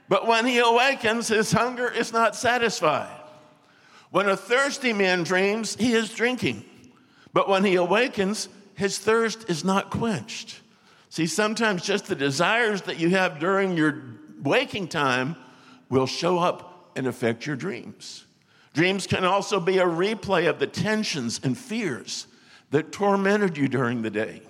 but 0.08 0.26
when 0.26 0.46
he 0.46 0.58
awakens, 0.58 1.28
his 1.28 1.50
hunger 1.50 1.90
is 1.90 2.12
not 2.12 2.36
satisfied. 2.36 3.20
When 4.10 4.28
a 4.28 4.36
thirsty 4.36 4.92
man 4.92 5.24
dreams, 5.24 5.74
he 5.74 5.92
is 5.92 6.10
drinking, 6.10 6.64
but 7.32 7.48
when 7.48 7.64
he 7.64 7.74
awakens, 7.74 8.48
his 8.74 8.98
thirst 8.98 9.48
is 9.50 9.64
not 9.64 9.90
quenched. 9.90 10.60
See, 11.08 11.26
sometimes 11.26 11.82
just 11.82 12.06
the 12.06 12.14
desires 12.14 12.82
that 12.82 12.98
you 12.98 13.10
have 13.10 13.38
during 13.38 13.76
your 13.76 14.02
waking 14.42 14.88
time 14.88 15.36
will 15.88 16.06
show 16.06 16.38
up 16.38 16.73
and 16.96 17.06
affect 17.06 17.46
your 17.46 17.56
dreams. 17.56 18.24
Dreams 18.74 19.06
can 19.06 19.24
also 19.24 19.60
be 19.60 19.78
a 19.78 19.86
replay 19.86 20.48
of 20.48 20.58
the 20.58 20.66
tensions 20.66 21.40
and 21.42 21.56
fears 21.56 22.26
that 22.70 22.90
tormented 22.90 23.56
you 23.56 23.68
during 23.68 24.02
the 24.02 24.10
day. 24.10 24.42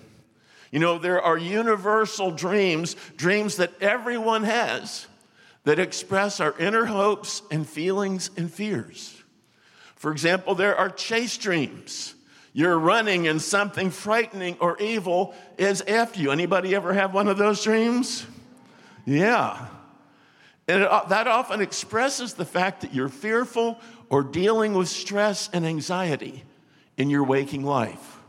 You 0.71 0.79
know, 0.79 0.97
there 0.97 1.21
are 1.21 1.37
universal 1.37 2.31
dreams, 2.31 2.95
dreams 3.15 3.57
that 3.57 3.71
everyone 3.81 4.43
has, 4.43 5.07
that 5.63 5.79
express 5.79 6.39
our 6.39 6.57
inner 6.57 6.85
hopes 6.85 7.43
and 7.51 7.67
feelings 7.67 8.31
and 8.35 8.51
fears. 8.51 9.23
For 9.95 10.11
example, 10.11 10.55
there 10.55 10.75
are 10.75 10.89
chase 10.89 11.37
dreams. 11.37 12.15
You're 12.51 12.79
running 12.79 13.27
and 13.27 13.41
something 13.41 13.91
frightening 13.91 14.57
or 14.59 14.77
evil 14.81 15.33
is 15.57 15.81
after 15.81 16.21
you. 16.21 16.31
Anybody 16.31 16.73
ever 16.73 16.93
have 16.93 17.13
one 17.13 17.27
of 17.27 17.37
those 17.37 17.63
dreams? 17.63 18.25
Yeah. 19.05 19.67
And 20.67 20.83
it, 20.83 20.89
uh, 20.89 21.05
that 21.09 21.27
often 21.27 21.61
expresses 21.61 22.33
the 22.33 22.45
fact 22.45 22.81
that 22.81 22.93
you're 22.93 23.09
fearful 23.09 23.79
or 24.09 24.23
dealing 24.23 24.73
with 24.73 24.87
stress 24.87 25.49
and 25.53 25.65
anxiety 25.65 26.43
in 26.97 27.09
your 27.09 27.23
waking 27.23 27.63
life. 27.63 28.19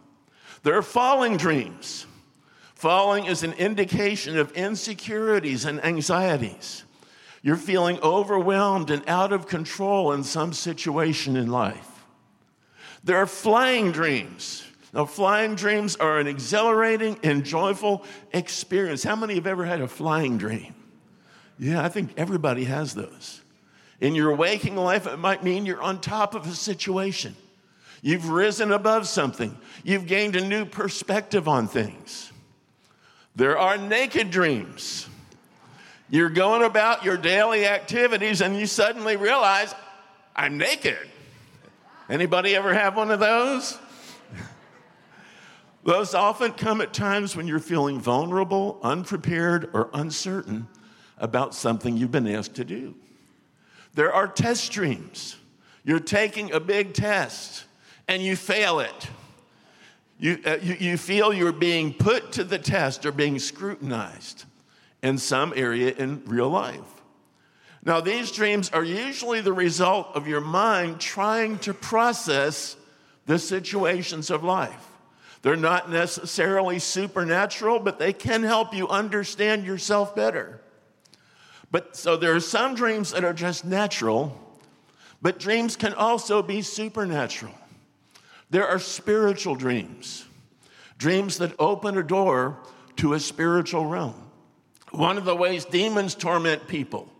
There 0.62 0.76
are 0.76 0.82
falling 0.82 1.36
dreams. 1.36 2.06
Falling 2.74 3.24
is 3.24 3.42
an 3.42 3.52
indication 3.54 4.36
of 4.36 4.52
insecurities 4.52 5.64
and 5.64 5.82
anxieties. 5.84 6.84
You're 7.42 7.56
feeling 7.56 7.98
overwhelmed 8.00 8.90
and 8.90 9.08
out 9.08 9.32
of 9.32 9.46
control 9.46 10.12
in 10.12 10.24
some 10.24 10.52
situation 10.52 11.36
in 11.36 11.50
life. 11.50 12.04
There 13.04 13.16
are 13.18 13.26
flying 13.26 13.92
dreams. 13.92 14.64
Now, 14.92 15.04
flying 15.04 15.54
dreams 15.54 15.94
are 15.96 16.18
an 16.18 16.26
exhilarating 16.26 17.18
and 17.22 17.44
joyful 17.44 18.04
experience. 18.32 19.04
How 19.04 19.14
many 19.14 19.36
have 19.36 19.46
ever 19.46 19.64
had 19.64 19.80
a 19.80 19.88
flying 19.88 20.38
dream? 20.38 20.74
Yeah, 21.58 21.82
I 21.82 21.88
think 21.88 22.12
everybody 22.16 22.64
has 22.64 22.94
those. 22.94 23.40
In 24.00 24.14
your 24.14 24.34
waking 24.34 24.76
life, 24.76 25.06
it 25.06 25.18
might 25.18 25.42
mean 25.42 25.64
you're 25.64 25.82
on 25.82 26.00
top 26.00 26.34
of 26.34 26.46
a 26.46 26.54
situation. 26.54 27.34
You've 28.02 28.28
risen 28.28 28.72
above 28.72 29.08
something. 29.08 29.56
You've 29.82 30.06
gained 30.06 30.36
a 30.36 30.46
new 30.46 30.66
perspective 30.66 31.48
on 31.48 31.66
things. 31.66 32.30
There 33.34 33.58
are 33.58 33.78
naked 33.78 34.30
dreams. 34.30 35.08
You're 36.08 36.30
going 36.30 36.62
about 36.62 37.04
your 37.04 37.16
daily 37.16 37.66
activities 37.66 38.42
and 38.42 38.56
you 38.58 38.66
suddenly 38.66 39.16
realize, 39.16 39.74
I'm 40.34 40.58
naked. 40.58 40.98
Anybody 42.08 42.54
ever 42.54 42.72
have 42.72 42.96
one 42.96 43.10
of 43.10 43.18
those? 43.18 43.78
those 45.84 46.14
often 46.14 46.52
come 46.52 46.80
at 46.80 46.92
times 46.92 47.34
when 47.34 47.48
you're 47.48 47.58
feeling 47.58 47.98
vulnerable, 47.98 48.78
unprepared, 48.82 49.70
or 49.72 49.90
uncertain 49.94 50.68
about 51.18 51.54
something 51.54 51.96
you've 51.96 52.12
been 52.12 52.28
asked 52.28 52.54
to 52.56 52.64
do. 52.64 52.94
There 53.94 54.12
are 54.12 54.28
test 54.28 54.72
dreams. 54.72 55.36
You're 55.84 56.00
taking 56.00 56.52
a 56.52 56.60
big 56.60 56.92
test 56.92 57.64
and 58.08 58.22
you 58.22 58.36
fail 58.36 58.80
it. 58.80 59.08
You, 60.18 60.38
uh, 60.44 60.58
you, 60.62 60.74
you 60.74 60.96
feel 60.96 61.32
you're 61.32 61.52
being 61.52 61.92
put 61.92 62.32
to 62.32 62.44
the 62.44 62.58
test 62.58 63.04
or 63.04 63.12
being 63.12 63.38
scrutinized 63.38 64.44
in 65.02 65.18
some 65.18 65.52
area 65.54 65.94
in 65.96 66.22
real 66.26 66.48
life. 66.48 66.80
Now, 67.84 68.00
these 68.00 68.32
dreams 68.32 68.70
are 68.70 68.82
usually 68.82 69.40
the 69.40 69.52
result 69.52 70.08
of 70.14 70.26
your 70.26 70.40
mind 70.40 71.00
trying 71.00 71.58
to 71.60 71.72
process 71.72 72.76
the 73.26 73.38
situations 73.38 74.30
of 74.30 74.42
life. 74.42 74.90
They're 75.42 75.54
not 75.54 75.90
necessarily 75.90 76.80
supernatural, 76.80 77.78
but 77.78 77.98
they 77.98 78.12
can 78.12 78.42
help 78.42 78.74
you 78.74 78.88
understand 78.88 79.64
yourself 79.64 80.16
better. 80.16 80.60
But 81.70 81.96
so 81.96 82.16
there 82.16 82.34
are 82.34 82.40
some 82.40 82.74
dreams 82.74 83.12
that 83.12 83.24
are 83.24 83.32
just 83.32 83.64
natural, 83.64 84.40
but 85.20 85.38
dreams 85.38 85.76
can 85.76 85.94
also 85.94 86.42
be 86.42 86.62
supernatural. 86.62 87.54
There 88.50 88.66
are 88.66 88.78
spiritual 88.78 89.56
dreams, 89.56 90.24
dreams 90.98 91.38
that 91.38 91.54
open 91.58 91.98
a 91.98 92.02
door 92.02 92.58
to 92.96 93.14
a 93.14 93.20
spiritual 93.20 93.86
realm. 93.86 94.30
One 94.92 95.18
of 95.18 95.24
the 95.24 95.34
ways 95.34 95.64
demons 95.64 96.14
torment 96.14 96.68
people 96.68 97.10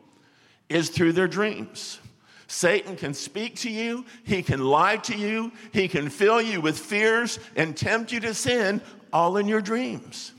is 0.69 0.89
through 0.89 1.13
their 1.13 1.29
dreams. 1.29 1.99
Satan 2.47 2.95
can 2.97 3.13
speak 3.13 3.57
to 3.57 3.71
you, 3.71 4.05
he 4.23 4.43
can 4.43 4.65
lie 4.65 4.99
to 4.99 5.17
you, 5.17 5.51
he 5.73 5.89
can 5.89 6.09
fill 6.09 6.41
you 6.41 6.61
with 6.61 6.79
fears 6.79 7.41
and 7.57 7.77
tempt 7.77 8.13
you 8.13 8.21
to 8.21 8.35
sin, 8.35 8.81
all 9.13 9.37
in 9.37 9.49
your 9.49 9.61
dreams. 9.61 10.33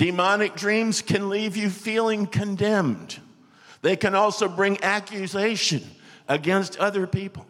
Demonic 0.00 0.56
dreams 0.56 1.02
can 1.02 1.28
leave 1.28 1.58
you 1.58 1.68
feeling 1.68 2.26
condemned. 2.26 3.20
They 3.82 3.96
can 3.96 4.14
also 4.14 4.48
bring 4.48 4.82
accusation 4.82 5.82
against 6.26 6.78
other 6.78 7.06
people. 7.06 7.46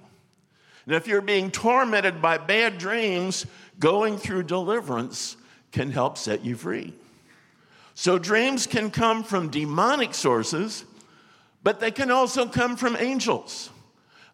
And 0.85 0.97
if 0.97 1.07
you're 1.07 1.21
being 1.21 1.52
tormented 1.52 2.21
by 2.21 2.38
bad 2.38 2.78
dreams, 2.78 3.47
going 3.78 4.19
through 4.19 4.42
deliverance 4.42 5.37
can 5.71 5.92
help 5.92 6.19
set 6.19 6.45
you 6.45 6.57
free. 6.57 6.92
So, 7.95 8.19
dreams 8.19 8.66
can 8.66 8.90
come 8.90 9.23
from 9.23 9.50
demonic 9.50 10.12
sources 10.12 10.85
but 11.62 11.78
they 11.78 11.92
can 11.92 12.11
also 12.11 12.47
come 12.47 12.76
from 12.76 12.97
angels. 12.97 13.71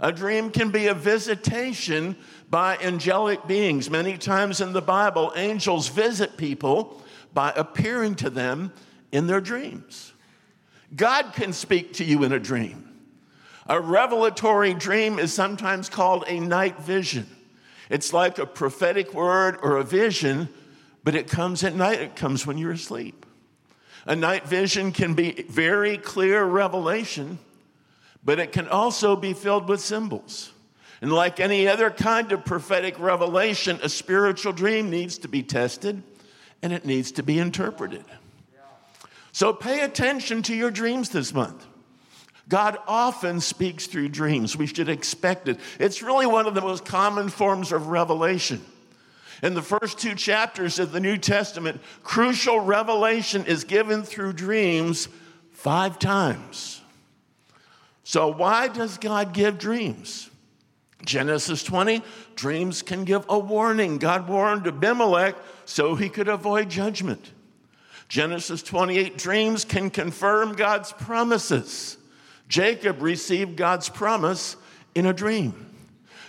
A 0.01 0.11
dream 0.11 0.51
can 0.51 0.71
be 0.71 0.87
a 0.87 0.95
visitation 0.95 2.17
by 2.49 2.79
angelic 2.79 3.47
beings. 3.47 3.91
Many 3.91 4.17
times 4.17 4.63
in 4.63 4.73
the 4.73 4.81
Bible, 4.81 5.35
angels 5.37 5.89
visit 5.89 6.39
people 6.39 7.03
by 7.37 7.53
appearing 7.55 8.15
to 8.15 8.31
them 8.31 8.73
in 9.13 9.27
their 9.27 9.43
dreams. 9.43 10.15
God 10.97 11.35
can 11.35 11.53
speak 11.53 11.93
to 11.95 12.05
you 12.05 12.25
in 12.25 12.33
a 12.33 12.41
dream. 12.41 12.89
A 13.67 13.79
revelatory 13.79 14.73
dream 14.73 15.19
is 15.19 15.35
sometimes 15.35 15.91
called 15.91 16.25
a 16.27 16.41
night 16.41 16.79
vision. 16.79 17.27
It's 17.91 18.15
like 18.15 18.39
a 18.39 18.47
prophetic 18.47 19.13
word 19.13 19.59
or 19.63 19.77
a 19.77 19.85
vision, 19.85 20.49
but 21.05 21.15
it 21.15 21.29
comes 21.29 21.63
at 21.63 21.75
night, 21.75 22.01
it 22.01 22.17
comes 22.17 22.47
when 22.47 22.57
you're 22.57 22.73
asleep. 22.73 23.27
A 24.07 24.17
night 24.17 24.47
vision 24.47 24.91
can 24.91 25.13
be 25.13 25.45
very 25.51 25.99
clear 25.99 26.43
revelation, 26.43 27.39
but 28.25 28.39
it 28.39 28.51
can 28.51 28.67
also 28.67 29.15
be 29.15 29.35
filled 29.35 29.69
with 29.69 29.83
symbols. 29.83 30.53
And 31.03 31.13
like 31.13 31.39
any 31.39 31.69
other 31.69 31.91
kind 31.91 32.33
of 32.33 32.47
prophetic 32.47 32.99
revelation, 32.99 33.79
a 33.83 33.91
spiritual 33.91 34.55
dream 34.55 34.89
needs 34.89 35.19
to 35.19 35.29
be 35.29 35.43
tested 35.43 36.03
and 36.67 36.75
it 36.75 36.85
needs 36.85 37.13
to 37.13 37.23
be 37.23 37.39
interpreted. 37.39 38.05
So 39.31 39.53
pay 39.53 39.83
attention 39.83 40.43
to 40.43 40.55
your 40.55 40.73
dreams 40.73 41.11
this 41.11 41.33
month. 41.33 41.65
God 42.49 42.77
often 42.89 43.41
speaks 43.41 43.87
through 43.87 44.09
dreams. 44.09 44.57
We 44.57 44.67
should 44.67 44.89
expect 44.89 45.47
it. 45.47 45.61
It's 45.79 46.03
really 46.03 46.27
one 46.27 46.49
of 46.49 46.57
the 46.57 46.61
most 46.61 46.85
common 46.85 47.29
forms 47.29 47.71
of 47.71 47.87
revelation. 47.87 48.65
In 49.45 49.55
the 49.55 49.63
first 49.63 50.01
two 50.01 50.17
chapters 50.17 50.81
of 50.81 50.91
the 50.91 50.99
New 50.99 51.17
Testament, 51.19 51.81
crucial 52.03 52.59
revelation 52.59 53.47
is 53.47 53.63
given 53.63 54.03
through 54.03 54.33
dreams 54.33 55.07
five 55.53 56.01
times. 56.01 56.81
So, 58.03 58.33
why 58.33 58.67
does 58.67 58.99
God 58.99 59.33
give 59.33 59.57
dreams? 59.57 60.31
Genesis 61.05 61.63
20, 61.63 62.03
dreams 62.35 62.83
can 62.83 63.05
give 63.05 63.25
a 63.29 63.39
warning. 63.39 63.99
God 63.99 64.29
warned 64.29 64.67
Abimelech 64.67 65.37
so 65.67 65.95
he 65.95 66.09
could 66.09 66.29
avoid 66.29 66.71
judgment. 66.71 67.33
Genesis 68.09 68.63
28, 68.63 69.19
dreams 69.19 69.65
can 69.65 69.91
confirm 69.91 70.55
God's 70.55 70.93
promises. 70.93 71.99
Jacob 72.49 73.03
received 73.03 73.57
God's 73.57 73.89
promise 73.89 74.57
in 74.95 75.07
a 75.07 75.13
dream. 75.13 75.67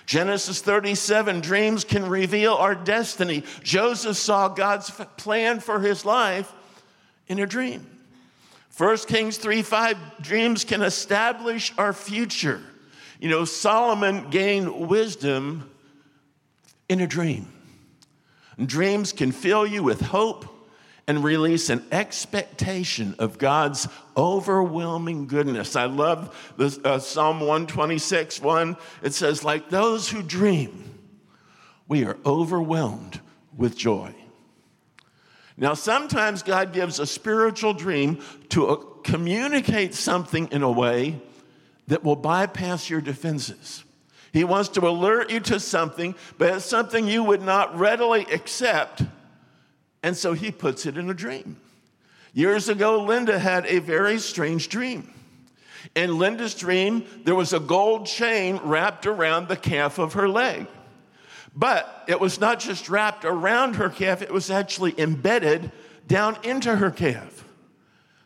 Genesis 0.07 0.61
37 0.61 1.41
dreams 1.41 1.83
can 1.83 2.07
reveal 2.09 2.53
our 2.55 2.73
destiny. 2.73 3.43
Joseph 3.61 4.17
saw 4.17 4.47
God's 4.47 4.89
plan 5.17 5.59
for 5.59 5.79
his 5.79 6.03
life 6.03 6.51
in 7.27 7.39
a 7.39 7.45
dream. 7.45 7.85
1 8.77 8.97
Kings 9.07 9.37
3 9.37 9.61
5 9.61 9.97
dreams 10.21 10.63
can 10.63 10.81
establish 10.81 11.73
our 11.77 11.93
future. 11.93 12.61
You 13.19 13.29
know, 13.29 13.45
Solomon 13.45 14.29
gained 14.29 14.87
wisdom 14.87 15.69
in 16.87 17.01
a 17.01 17.07
dream. 17.07 17.51
Dreams 18.63 19.13
can 19.13 19.31
fill 19.31 19.65
you 19.65 19.83
with 19.83 20.01
hope 20.01 20.45
and 21.07 21.23
release 21.23 21.69
an 21.69 21.85
expectation 21.91 23.15
of 23.17 23.37
God's 23.37 23.87
overwhelming 24.15 25.27
goodness. 25.27 25.75
I 25.75 25.85
love 25.85 26.53
this, 26.57 26.79
uh, 26.83 26.99
Psalm 26.99 27.39
126 27.39 28.41
1. 28.41 28.75
It 29.03 29.13
says, 29.13 29.43
like 29.43 29.69
those 29.69 30.09
who 30.09 30.21
dream, 30.21 30.83
we 31.87 32.03
are 32.03 32.17
overwhelmed 32.25 33.21
with 33.55 33.77
joy. 33.77 34.13
Now, 35.55 35.73
sometimes 35.73 36.43
God 36.43 36.73
gives 36.73 36.99
a 36.99 37.07
spiritual 37.07 37.73
dream 37.73 38.19
to 38.49 38.67
uh, 38.67 38.75
communicate 39.03 39.95
something 39.95 40.49
in 40.51 40.61
a 40.61 40.71
way 40.71 41.19
that 41.87 42.03
will 42.03 42.15
bypass 42.15 42.89
your 42.89 43.01
defenses. 43.01 43.83
He 44.37 44.43
wants 44.43 44.69
to 44.69 44.87
alert 44.87 45.31
you 45.31 45.39
to 45.41 45.59
something, 45.59 46.13
but 46.37 46.53
it's 46.53 46.65
something 46.65 47.07
you 47.07 47.23
would 47.23 47.41
not 47.41 47.77
readily 47.77 48.21
accept 48.31 49.01
and 50.03 50.15
so 50.15 50.31
he 50.31 50.51
puts 50.51 50.85
it 50.85 50.97
in 50.97 51.09
a 51.09 51.13
dream. 51.13 51.57
Years 52.33 52.69
ago, 52.69 53.03
Linda 53.03 53.37
had 53.37 53.65
a 53.65 53.79
very 53.79 54.19
strange 54.19 54.69
dream. 54.69 55.13
In 55.95 56.17
Linda's 56.17 56.53
dream, 56.53 57.03
there 57.25 57.35
was 57.35 57.51
a 57.51 57.59
gold 57.59 58.05
chain 58.05 58.57
wrapped 58.63 59.05
around 59.05 59.49
the 59.49 59.57
calf 59.57 59.97
of 59.97 60.13
her 60.13 60.29
leg. 60.29 60.67
But 61.53 62.05
it 62.07 62.21
was 62.21 62.39
not 62.39 62.61
just 62.61 62.89
wrapped 62.89 63.25
around 63.25 63.75
her 63.75 63.89
calf, 63.89 64.21
it 64.21 64.31
was 64.31 64.49
actually 64.49 64.93
embedded 64.97 65.73
down 66.07 66.37
into 66.43 66.75
her 66.75 66.91
calf. 66.91 67.43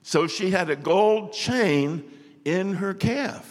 So 0.04 0.28
she 0.28 0.52
had 0.52 0.70
a 0.70 0.76
gold 0.76 1.34
chain 1.34 2.04
in 2.46 2.76
her 2.76 2.94
calf. 2.94 3.51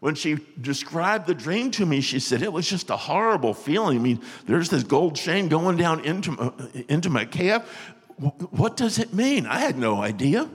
When 0.00 0.14
she 0.14 0.38
described 0.60 1.26
the 1.26 1.34
dream 1.34 1.72
to 1.72 1.84
me, 1.84 2.00
she 2.00 2.20
said 2.20 2.42
it 2.42 2.52
was 2.52 2.68
just 2.68 2.88
a 2.90 2.96
horrible 2.96 3.52
feeling. 3.52 3.98
I 3.98 4.00
mean, 4.00 4.20
there's 4.46 4.68
this 4.68 4.84
gold 4.84 5.16
chain 5.16 5.48
going 5.48 5.76
down 5.76 6.04
into 6.04 6.32
my, 6.32 6.52
into 6.88 7.10
my 7.10 7.24
calf. 7.24 7.68
What 8.16 8.76
does 8.76 8.98
it 8.98 9.12
mean? 9.12 9.46
I 9.46 9.58
had 9.58 9.76
no 9.76 10.00
idea. 10.00 10.48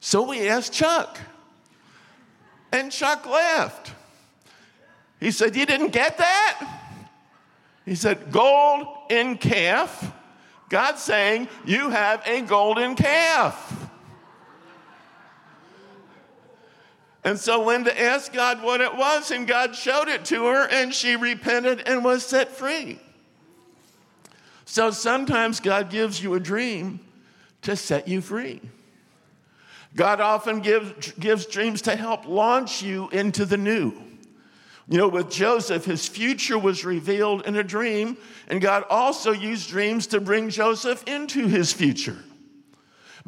So 0.00 0.28
we 0.28 0.48
asked 0.48 0.72
Chuck, 0.72 1.18
and 2.72 2.90
Chuck 2.90 3.24
laughed. 3.26 3.92
He 5.20 5.30
said, 5.30 5.56
You 5.56 5.66
didn't 5.66 5.92
get 5.92 6.18
that? 6.18 6.82
He 7.84 7.94
said, 7.94 8.30
Gold 8.32 8.86
in 9.10 9.38
calf. 9.38 10.12
God's 10.68 11.02
saying, 11.02 11.48
You 11.64 11.90
have 11.90 12.22
a 12.26 12.42
golden 12.42 12.96
calf. 12.96 13.75
And 17.26 17.40
so 17.40 17.64
Linda 17.64 18.00
asked 18.00 18.32
God 18.32 18.62
what 18.62 18.80
it 18.80 18.94
was, 18.94 19.32
and 19.32 19.48
God 19.48 19.74
showed 19.74 20.06
it 20.06 20.24
to 20.26 20.46
her, 20.46 20.68
and 20.68 20.94
she 20.94 21.16
repented 21.16 21.82
and 21.84 22.04
was 22.04 22.24
set 22.24 22.52
free. 22.52 23.00
So 24.64 24.92
sometimes 24.92 25.58
God 25.58 25.90
gives 25.90 26.22
you 26.22 26.34
a 26.34 26.40
dream 26.40 27.00
to 27.62 27.74
set 27.74 28.06
you 28.06 28.20
free. 28.20 28.60
God 29.96 30.20
often 30.20 30.60
gives, 30.60 31.10
gives 31.18 31.46
dreams 31.46 31.82
to 31.82 31.96
help 31.96 32.28
launch 32.28 32.80
you 32.80 33.08
into 33.08 33.44
the 33.44 33.56
new. 33.56 33.92
You 34.88 34.98
know, 34.98 35.08
with 35.08 35.28
Joseph, 35.28 35.84
his 35.84 36.06
future 36.06 36.56
was 36.60 36.84
revealed 36.84 37.44
in 37.44 37.56
a 37.56 37.64
dream, 37.64 38.18
and 38.46 38.60
God 38.60 38.84
also 38.88 39.32
used 39.32 39.68
dreams 39.68 40.06
to 40.08 40.20
bring 40.20 40.48
Joseph 40.48 41.02
into 41.08 41.48
his 41.48 41.72
future. 41.72 42.18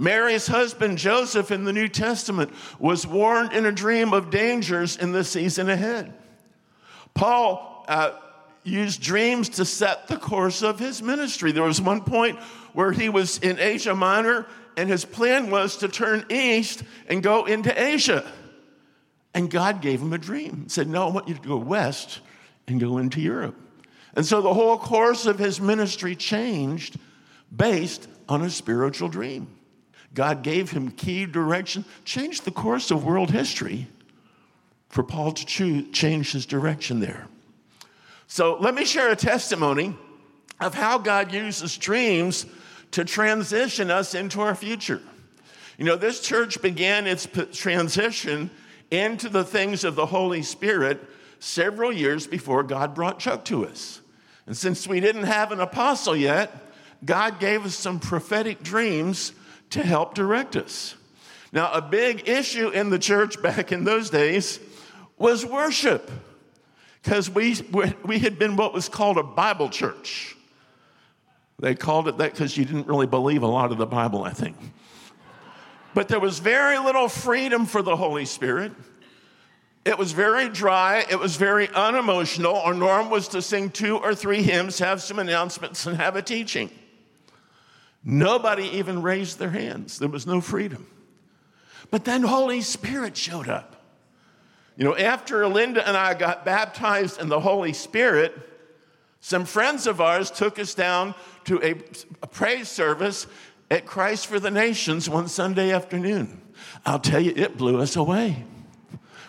Mary's 0.00 0.46
husband, 0.46 0.96
Joseph, 0.96 1.50
in 1.50 1.64
the 1.64 1.72
New 1.72 1.88
Testament, 1.88 2.52
was 2.78 3.04
warned 3.04 3.52
in 3.52 3.66
a 3.66 3.72
dream 3.72 4.12
of 4.14 4.30
dangers 4.30 4.96
in 4.96 5.10
the 5.10 5.24
season 5.24 5.68
ahead. 5.68 6.14
Paul 7.14 7.84
uh, 7.88 8.12
used 8.62 9.02
dreams 9.02 9.48
to 9.50 9.64
set 9.64 10.06
the 10.06 10.16
course 10.16 10.62
of 10.62 10.78
his 10.78 11.02
ministry. 11.02 11.50
There 11.50 11.64
was 11.64 11.80
one 11.80 12.02
point 12.02 12.38
where 12.74 12.92
he 12.92 13.08
was 13.08 13.38
in 13.38 13.58
Asia 13.58 13.92
Minor 13.92 14.46
and 14.76 14.88
his 14.88 15.04
plan 15.04 15.50
was 15.50 15.78
to 15.78 15.88
turn 15.88 16.24
east 16.30 16.84
and 17.08 17.20
go 17.20 17.46
into 17.46 17.76
Asia. 17.76 18.24
And 19.34 19.50
God 19.50 19.82
gave 19.82 20.00
him 20.00 20.12
a 20.12 20.18
dream. 20.18 20.62
He 20.62 20.68
said, 20.68 20.86
No, 20.86 21.08
I 21.08 21.10
want 21.10 21.26
you 21.26 21.34
to 21.34 21.40
go 21.40 21.56
west 21.56 22.20
and 22.68 22.78
go 22.78 22.98
into 22.98 23.20
Europe. 23.20 23.56
And 24.14 24.24
so 24.24 24.40
the 24.42 24.54
whole 24.54 24.78
course 24.78 25.26
of 25.26 25.40
his 25.40 25.60
ministry 25.60 26.14
changed 26.14 27.00
based 27.54 28.06
on 28.28 28.42
a 28.42 28.50
spiritual 28.50 29.08
dream. 29.08 29.57
God 30.14 30.42
gave 30.42 30.70
him 30.70 30.90
key 30.90 31.26
direction, 31.26 31.84
changed 32.04 32.44
the 32.44 32.50
course 32.50 32.90
of 32.90 33.04
world 33.04 33.30
history 33.30 33.88
for 34.88 35.02
Paul 35.02 35.32
to 35.32 35.46
choose, 35.46 35.90
change 35.92 36.32
his 36.32 36.46
direction 36.46 37.00
there. 37.00 37.26
So 38.26 38.56
let 38.58 38.74
me 38.74 38.84
share 38.84 39.10
a 39.10 39.16
testimony 39.16 39.96
of 40.60 40.74
how 40.74 40.98
God 40.98 41.32
uses 41.32 41.76
dreams 41.76 42.46
to 42.92 43.04
transition 43.04 43.90
us 43.90 44.14
into 44.14 44.40
our 44.40 44.54
future. 44.54 45.00
You 45.76 45.84
know, 45.84 45.96
this 45.96 46.20
church 46.20 46.60
began 46.60 47.06
its 47.06 47.28
transition 47.52 48.50
into 48.90 49.28
the 49.28 49.44
things 49.44 49.84
of 49.84 49.94
the 49.94 50.06
Holy 50.06 50.42
Spirit 50.42 51.00
several 51.38 51.92
years 51.92 52.26
before 52.26 52.62
God 52.62 52.94
brought 52.94 53.18
Chuck 53.18 53.44
to 53.46 53.66
us. 53.66 54.00
And 54.46 54.56
since 54.56 54.88
we 54.88 55.00
didn't 55.00 55.24
have 55.24 55.52
an 55.52 55.60
apostle 55.60 56.16
yet, 56.16 56.72
God 57.04 57.38
gave 57.38 57.64
us 57.64 57.74
some 57.74 58.00
prophetic 58.00 58.62
dreams 58.62 59.32
to 59.70 59.82
help 59.82 60.14
direct 60.14 60.56
us. 60.56 60.94
Now, 61.52 61.72
a 61.72 61.80
big 61.80 62.28
issue 62.28 62.68
in 62.68 62.90
the 62.90 62.98
church 62.98 63.40
back 63.42 63.72
in 63.72 63.84
those 63.84 64.10
days 64.10 64.60
was 65.16 65.44
worship, 65.44 66.10
because 67.02 67.30
we, 67.30 67.56
we 68.04 68.18
had 68.18 68.38
been 68.38 68.56
what 68.56 68.72
was 68.72 68.88
called 68.88 69.18
a 69.18 69.22
Bible 69.22 69.68
church. 69.68 70.36
They 71.58 71.74
called 71.74 72.06
it 72.06 72.18
that 72.18 72.32
because 72.32 72.56
you 72.56 72.64
didn't 72.64 72.86
really 72.86 73.06
believe 73.06 73.42
a 73.42 73.48
lot 73.48 73.72
of 73.72 73.78
the 73.78 73.86
Bible, 73.86 74.22
I 74.22 74.30
think. 74.30 74.56
But 75.94 76.08
there 76.08 76.20
was 76.20 76.38
very 76.38 76.78
little 76.78 77.08
freedom 77.08 77.66
for 77.66 77.82
the 77.82 77.96
Holy 77.96 78.26
Spirit. 78.26 78.72
It 79.84 79.98
was 79.98 80.12
very 80.12 80.48
dry, 80.50 81.04
it 81.10 81.18
was 81.18 81.36
very 81.36 81.68
unemotional. 81.70 82.56
Our 82.56 82.74
norm 82.74 83.08
was 83.08 83.28
to 83.28 83.40
sing 83.40 83.70
two 83.70 83.96
or 83.96 84.14
three 84.14 84.42
hymns, 84.42 84.78
have 84.80 85.00
some 85.00 85.18
announcements, 85.18 85.86
and 85.86 85.96
have 85.96 86.14
a 86.14 86.22
teaching. 86.22 86.70
Nobody 88.04 88.64
even 88.78 89.02
raised 89.02 89.38
their 89.38 89.50
hands, 89.50 89.98
there 89.98 90.08
was 90.08 90.26
no 90.26 90.40
freedom. 90.40 90.86
But 91.90 92.04
then 92.04 92.22
Holy 92.22 92.60
Spirit 92.60 93.16
showed 93.16 93.48
up. 93.48 93.76
You 94.76 94.84
know, 94.84 94.96
after 94.96 95.46
Linda 95.48 95.86
and 95.86 95.96
I 95.96 96.14
got 96.14 96.44
baptized 96.44 97.20
in 97.20 97.28
the 97.28 97.40
Holy 97.40 97.72
Spirit, 97.72 98.32
some 99.20 99.44
friends 99.44 99.86
of 99.86 100.00
ours 100.00 100.30
took 100.30 100.58
us 100.58 100.74
down 100.74 101.14
to 101.44 101.60
a, 101.62 101.70
a, 102.22 102.26
praise 102.28 102.68
service 102.68 103.26
at 103.70 103.86
Christ 103.86 104.28
for 104.28 104.38
the 104.38 104.50
Nations 104.50 105.10
one 105.10 105.26
Sunday 105.26 105.72
afternoon. 105.72 106.40
I'll 106.86 107.00
tell 107.00 107.20
you, 107.20 107.32
it 107.34 107.56
blew 107.56 107.80
us 107.80 107.96
away. 107.96 108.44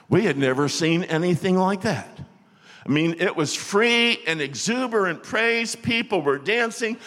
We 0.08 0.26
had 0.26 0.38
never 0.38 0.70
seen 0.70 1.04
anything 1.04 1.58
like 1.58 1.82
that. 1.82 2.20
I 2.86 2.90
mean, 2.90 3.16
it 3.20 3.36
was 3.36 3.56
free 3.56 4.20
and 4.28 4.42
exuberant 4.42 5.24
praise. 5.24 5.76
People 5.76 6.22
were 6.22 6.38
dancing, 6.38 6.98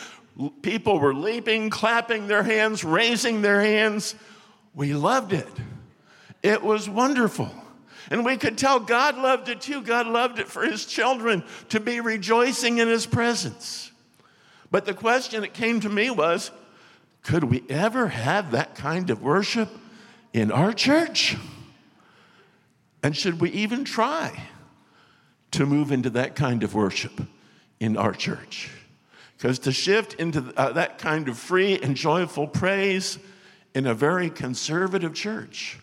people 0.62 0.99
were 0.99 1.14
leaping, 1.14 1.71
clapping 1.71 2.27
their 2.27 2.42
hands, 2.42 2.85
raising 2.85 3.42
their 3.42 3.61
hands. 3.61 4.14
We 4.75 4.95
loved 4.95 5.33
it. 5.33 5.49
It 6.42 6.62
was 6.62 6.88
wonderful. 6.88 7.51
And 8.11 8.25
we 8.25 8.37
could 8.37 8.59
tell 8.59 8.81
God 8.81 9.16
loved 9.16 9.49
it 9.49 9.61
too. 9.61 9.83
God 9.83 10.07
loved 10.07 10.38
it 10.38 10.49
for 10.49 10.64
his 10.64 10.85
children 10.85 11.45
to 11.68 11.81
be 11.81 12.01
rejoicing 12.01 12.79
in 12.79 12.88
his 12.88 13.07
presence. 13.07 13.90
But 14.71 14.87
the 14.87 14.95
question 14.95 15.42
that 15.42 15.55
came 15.55 15.81
to 15.81 15.88
me 15.88 16.11
was 16.11 16.51
could 17.23 17.45
we 17.45 17.62
ever 17.68 18.09
have 18.09 18.51
that 18.51 18.75
kind 18.75 19.11
of 19.11 19.23
worship 19.23 19.68
in 20.33 20.51
our 20.51 20.73
church? 20.73 21.37
And 23.03 23.16
should 23.16 23.40
we 23.40 23.51
even 23.51 23.85
try 23.85 24.42
to 25.53 25.66
move 25.66 25.92
into 25.92 26.11
that 26.11 26.35
kind 26.35 26.62
of 26.62 26.75
worship 26.75 27.21
in 27.79 27.97
our 27.97 28.12
church? 28.12 28.71
Because 29.43 29.59
to 29.59 29.73
shift 29.73 30.15
into 30.21 30.55
uh, 30.57 30.75
that 30.75 30.99
kind 30.99 31.29
of 31.29 31.37
free 31.37 31.77
and 31.77 31.97
joyful 31.97 32.47
praise 32.47 33.19
in 33.75 33.89
a 33.89 33.93
very 33.93 34.31
conservative 34.31 35.15
church 35.15 35.81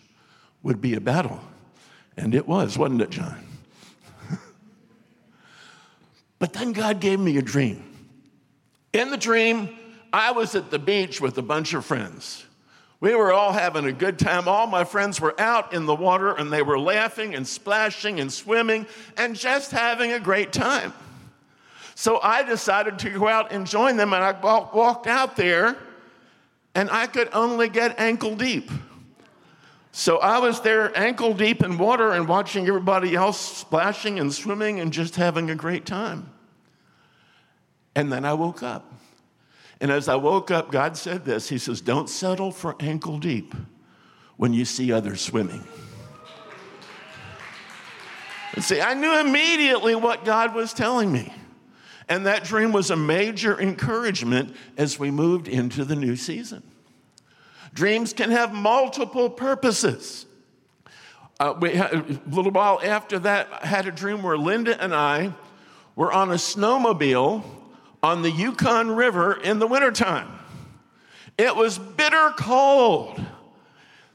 would 0.62 0.80
be 0.80 0.94
a 0.94 1.00
battle. 1.00 1.42
And 2.16 2.34
it 2.34 2.48
was, 2.48 2.78
wasn't 2.78 3.02
it, 3.02 3.10
John? 3.10 3.44
but 6.38 6.54
then 6.54 6.72
God 6.72 7.00
gave 7.00 7.20
me 7.20 7.36
a 7.36 7.42
dream. 7.42 7.84
In 8.94 9.10
the 9.10 9.18
dream, 9.18 9.68
I 10.10 10.32
was 10.32 10.54
at 10.54 10.70
the 10.70 10.78
beach 10.78 11.20
with 11.20 11.36
a 11.36 11.42
bunch 11.42 11.74
of 11.74 11.84
friends. 11.84 12.46
We 12.98 13.14
were 13.14 13.30
all 13.30 13.52
having 13.52 13.84
a 13.84 13.92
good 13.92 14.18
time. 14.18 14.48
All 14.48 14.68
my 14.68 14.84
friends 14.84 15.20
were 15.20 15.38
out 15.38 15.74
in 15.74 15.84
the 15.84 15.94
water 15.94 16.32
and 16.32 16.50
they 16.50 16.62
were 16.62 16.78
laughing 16.78 17.34
and 17.34 17.46
splashing 17.46 18.20
and 18.20 18.32
swimming 18.32 18.86
and 19.18 19.36
just 19.36 19.70
having 19.70 20.12
a 20.12 20.18
great 20.18 20.50
time. 20.50 20.94
So 22.00 22.18
I 22.22 22.44
decided 22.44 22.98
to 23.00 23.10
go 23.10 23.28
out 23.28 23.52
and 23.52 23.66
join 23.66 23.98
them, 23.98 24.14
and 24.14 24.24
I 24.24 24.32
walked 24.40 25.06
out 25.06 25.36
there, 25.36 25.76
and 26.74 26.90
I 26.90 27.06
could 27.06 27.28
only 27.34 27.68
get 27.68 28.00
ankle 28.00 28.34
deep. 28.36 28.70
So 29.92 30.16
I 30.16 30.38
was 30.38 30.62
there 30.62 30.98
ankle 30.98 31.34
deep 31.34 31.62
in 31.62 31.76
water 31.76 32.12
and 32.12 32.26
watching 32.26 32.66
everybody 32.66 33.14
else 33.14 33.38
splashing 33.38 34.18
and 34.18 34.32
swimming 34.32 34.80
and 34.80 34.94
just 34.94 35.16
having 35.16 35.50
a 35.50 35.54
great 35.54 35.84
time. 35.84 36.30
And 37.94 38.10
then 38.10 38.24
I 38.24 38.32
woke 38.32 38.62
up. 38.62 38.90
And 39.78 39.90
as 39.90 40.08
I 40.08 40.16
woke 40.16 40.50
up, 40.50 40.72
God 40.72 40.96
said 40.96 41.26
this 41.26 41.50
He 41.50 41.58
says, 41.58 41.82
Don't 41.82 42.08
settle 42.08 42.50
for 42.50 42.76
ankle 42.80 43.18
deep 43.18 43.54
when 44.38 44.54
you 44.54 44.64
see 44.64 44.90
others 44.90 45.20
swimming. 45.20 45.62
And 48.54 48.64
see, 48.64 48.80
I 48.80 48.94
knew 48.94 49.20
immediately 49.20 49.94
what 49.96 50.24
God 50.24 50.54
was 50.54 50.72
telling 50.72 51.12
me. 51.12 51.34
And 52.10 52.26
that 52.26 52.42
dream 52.42 52.72
was 52.72 52.90
a 52.90 52.96
major 52.96 53.58
encouragement 53.58 54.56
as 54.76 54.98
we 54.98 55.12
moved 55.12 55.46
into 55.46 55.84
the 55.84 55.94
new 55.94 56.16
season. 56.16 56.64
Dreams 57.72 58.12
can 58.12 58.32
have 58.32 58.52
multiple 58.52 59.30
purposes. 59.30 60.26
Uh, 61.38 61.54
we 61.60 61.70
had, 61.70 61.94
a 61.94 62.20
little 62.26 62.50
while 62.50 62.80
after 62.82 63.20
that, 63.20 63.48
I 63.62 63.66
had 63.66 63.86
a 63.86 63.92
dream 63.92 64.24
where 64.24 64.36
Linda 64.36 64.82
and 64.82 64.92
I 64.92 65.32
were 65.94 66.12
on 66.12 66.32
a 66.32 66.34
snowmobile 66.34 67.44
on 68.02 68.22
the 68.22 68.30
Yukon 68.30 68.90
River 68.90 69.34
in 69.34 69.60
the 69.60 69.68
wintertime. 69.68 70.28
It 71.38 71.54
was 71.54 71.78
bitter 71.78 72.34
cold. 72.36 73.24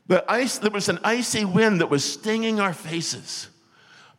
The 0.07 0.29
ice, 0.29 0.57
there 0.57 0.69
was 0.69 0.89
an 0.89 0.99
icy 1.01 1.45
wind 1.45 1.79
that 1.79 1.89
was 1.89 2.03
stinging 2.03 2.59
our 2.59 2.73
faces. 2.73 3.47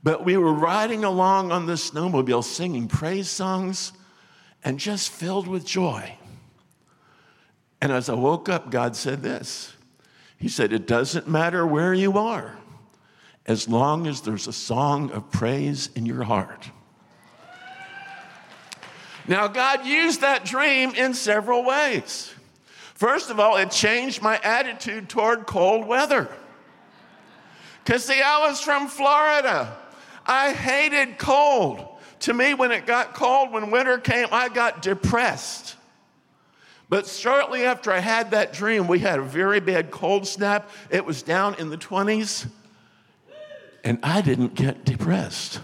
But 0.07 0.25
we 0.25 0.37
were 0.37 0.53
riding 0.53 1.03
along 1.03 1.51
on 1.51 1.67
the 1.67 1.73
snowmobile 1.73 2.45
singing 2.45 2.87
praise 2.87 3.29
songs 3.29 3.93
and 4.63 4.79
just 4.79 5.11
filled 5.11 5.49
with 5.49 5.67
joy. 5.67 6.17
And 7.83 7.91
as 7.91 8.09
I 8.09 8.15
woke 8.15 8.49
up, 8.49 8.71
God 8.71 8.95
said 8.95 9.21
this 9.21 9.75
He 10.39 10.47
said, 10.47 10.73
It 10.73 10.87
doesn't 10.87 11.27
matter 11.27 11.67
where 11.67 11.93
you 11.93 12.19
are, 12.19 12.57
as 13.47 13.69
long 13.69 14.07
as 14.07 14.21
there's 14.21 14.47
a 14.47 14.53
song 14.53 15.11
of 15.11 15.29
praise 15.33 15.91
in 15.97 16.07
your 16.07 16.23
heart. 16.23 16.71
Now, 19.27 19.49
God 19.49 19.87
used 19.87 20.21
that 20.21 20.45
dream 20.45 20.95
in 20.95 21.15
several 21.15 21.65
ways. 21.65 22.33
First 22.95 23.29
of 23.29 23.41
all, 23.41 23.57
it 23.57 23.73
changed 23.73 24.23
my 24.23 24.39
attitude 24.45 25.09
toward 25.09 25.49
cold 25.49 25.85
weather. 25.85 26.29
Because, 27.83 28.05
see, 28.05 28.23
I 28.23 28.49
was 28.49 28.61
from 28.61 28.87
Florida. 28.87 29.77
I 30.27 30.53
hated 30.53 31.19
cold. 31.19 31.87
To 32.21 32.35
me, 32.35 32.55
when 32.55 32.73
it 32.73 32.87
got 32.87 33.15
cold, 33.15 33.53
when 33.53 33.71
winter 33.71 33.99
came, 33.99 34.29
I 34.33 34.49
got 34.49 34.83
depressed. 34.83 35.77
But 36.89 37.07
shortly 37.07 37.65
after 37.65 37.91
I 37.91 37.99
had 37.99 38.31
that 38.31 38.53
dream, 38.53 38.87
we 38.87 39.01
had 39.01 39.19
a 39.19 39.23
very 39.23 39.61
bad 39.61 39.91
cold 39.91 40.27
snap. 40.27 40.71
It 40.91 41.05
was 41.05 41.23
down 41.23 41.57
in 41.57 41.69
the 41.69 41.77
20s, 41.77 42.49
and 43.83 43.99
I 44.03 44.21
didn't 44.21 44.55
get 44.55 44.85
depressed. 44.85 45.61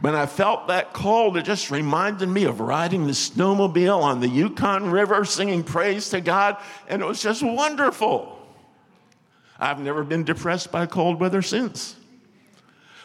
When 0.00 0.16
I 0.16 0.26
felt 0.26 0.66
that 0.66 0.92
cold, 0.92 1.36
it 1.36 1.44
just 1.44 1.70
reminded 1.70 2.28
me 2.28 2.42
of 2.44 2.58
riding 2.58 3.06
the 3.06 3.12
snowmobile 3.12 4.02
on 4.02 4.18
the 4.18 4.28
Yukon 4.28 4.90
River, 4.90 5.24
singing 5.24 5.62
praise 5.62 6.08
to 6.08 6.20
God, 6.20 6.56
and 6.88 7.00
it 7.00 7.04
was 7.04 7.22
just 7.22 7.40
wonderful. 7.40 8.36
I've 9.60 9.78
never 9.78 10.02
been 10.02 10.24
depressed 10.24 10.72
by 10.72 10.86
cold 10.86 11.20
weather 11.20 11.40
since. 11.40 11.94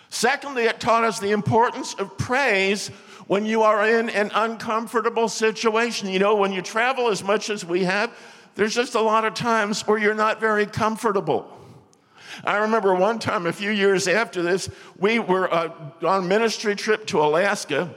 Secondly, 0.09 0.63
it 0.63 0.79
taught 0.79 1.03
us 1.03 1.19
the 1.19 1.31
importance 1.31 1.93
of 1.95 2.17
praise 2.17 2.87
when 3.27 3.45
you 3.45 3.63
are 3.63 3.87
in 3.87 4.09
an 4.09 4.31
uncomfortable 4.33 5.27
situation. 5.27 6.09
You 6.09 6.19
know, 6.19 6.35
when 6.35 6.51
you 6.51 6.61
travel 6.61 7.09
as 7.09 7.23
much 7.23 7.49
as 7.49 7.65
we 7.65 7.83
have, 7.83 8.11
there's 8.55 8.73
just 8.73 8.95
a 8.95 9.01
lot 9.01 9.25
of 9.25 9.33
times 9.33 9.85
where 9.85 9.97
you're 9.97 10.15
not 10.15 10.39
very 10.39 10.65
comfortable. 10.65 11.53
I 12.43 12.57
remember 12.57 12.93
one 12.95 13.19
time 13.19 13.45
a 13.45 13.53
few 13.53 13.71
years 13.71 14.07
after 14.07 14.41
this, 14.41 14.69
we 14.97 15.19
were 15.19 15.51
uh, 15.53 15.71
on 16.03 16.23
a 16.23 16.27
ministry 16.27 16.75
trip 16.75 17.05
to 17.07 17.21
Alaska. 17.21 17.93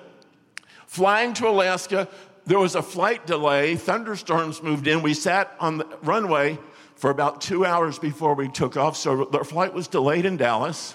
Flying 0.86 1.34
to 1.34 1.48
Alaska, 1.48 2.08
there 2.46 2.58
was 2.58 2.74
a 2.74 2.82
flight 2.82 3.26
delay. 3.26 3.76
Thunderstorms 3.76 4.62
moved 4.62 4.86
in. 4.86 5.02
We 5.02 5.14
sat 5.14 5.54
on 5.60 5.78
the 5.78 5.86
runway 6.02 6.58
for 6.96 7.10
about 7.10 7.40
two 7.40 7.64
hours 7.64 7.98
before 7.98 8.34
we 8.34 8.48
took 8.48 8.76
off. 8.76 8.96
So 8.96 9.24
the 9.26 9.44
flight 9.44 9.72
was 9.72 9.88
delayed 9.88 10.24
in 10.24 10.36
Dallas. 10.36 10.94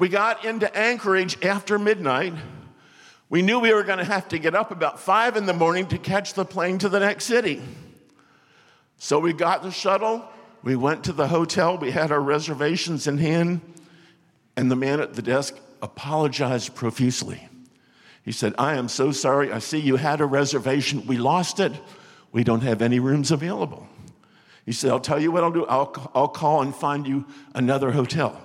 We 0.00 0.08
got 0.08 0.46
into 0.46 0.74
Anchorage 0.74 1.44
after 1.44 1.78
midnight. 1.78 2.32
We 3.28 3.42
knew 3.42 3.60
we 3.60 3.74
were 3.74 3.82
going 3.82 3.98
to 3.98 4.04
have 4.04 4.28
to 4.28 4.38
get 4.38 4.54
up 4.54 4.70
about 4.70 4.98
five 4.98 5.36
in 5.36 5.44
the 5.44 5.52
morning 5.52 5.88
to 5.88 5.98
catch 5.98 6.32
the 6.32 6.46
plane 6.46 6.78
to 6.78 6.88
the 6.88 7.00
next 7.00 7.26
city. 7.26 7.60
So 8.96 9.18
we 9.18 9.34
got 9.34 9.62
the 9.62 9.70
shuttle. 9.70 10.26
We 10.62 10.74
went 10.74 11.04
to 11.04 11.12
the 11.12 11.28
hotel. 11.28 11.76
We 11.76 11.90
had 11.90 12.10
our 12.12 12.20
reservations 12.20 13.06
in 13.06 13.18
hand. 13.18 13.60
And 14.56 14.70
the 14.70 14.74
man 14.74 15.00
at 15.00 15.12
the 15.12 15.22
desk 15.22 15.54
apologized 15.82 16.74
profusely. 16.74 17.46
He 18.24 18.32
said, 18.32 18.54
I 18.56 18.76
am 18.76 18.88
so 18.88 19.12
sorry. 19.12 19.52
I 19.52 19.58
see 19.58 19.80
you 19.80 19.96
had 19.96 20.22
a 20.22 20.26
reservation. 20.26 21.06
We 21.06 21.18
lost 21.18 21.60
it. 21.60 21.74
We 22.32 22.42
don't 22.42 22.62
have 22.62 22.80
any 22.80 23.00
rooms 23.00 23.30
available. 23.30 23.86
He 24.64 24.72
said, 24.72 24.92
I'll 24.92 24.98
tell 24.98 25.20
you 25.20 25.30
what 25.30 25.44
I'll 25.44 25.52
do. 25.52 25.66
I'll, 25.66 26.10
I'll 26.14 26.28
call 26.28 26.62
and 26.62 26.74
find 26.74 27.06
you 27.06 27.26
another 27.54 27.90
hotel. 27.90 28.40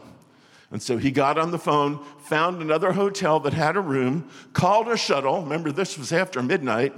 And 0.72 0.82
so 0.82 0.98
he 0.98 1.12
got 1.12 1.38
on 1.38 1.52
the 1.52 1.60
phone, 1.60 2.04
found 2.20 2.62
another 2.62 2.92
hotel 2.94 3.40
that 3.42 3.54
had 3.54 3.78
a 3.78 3.82
room, 3.82 4.30
called 4.54 4.88
a 4.88 4.98
shuttle. 4.98 5.44
Remember, 5.44 5.72
this 5.72 5.98
was 5.98 6.12
after 6.12 6.42
midnight. 6.42 6.94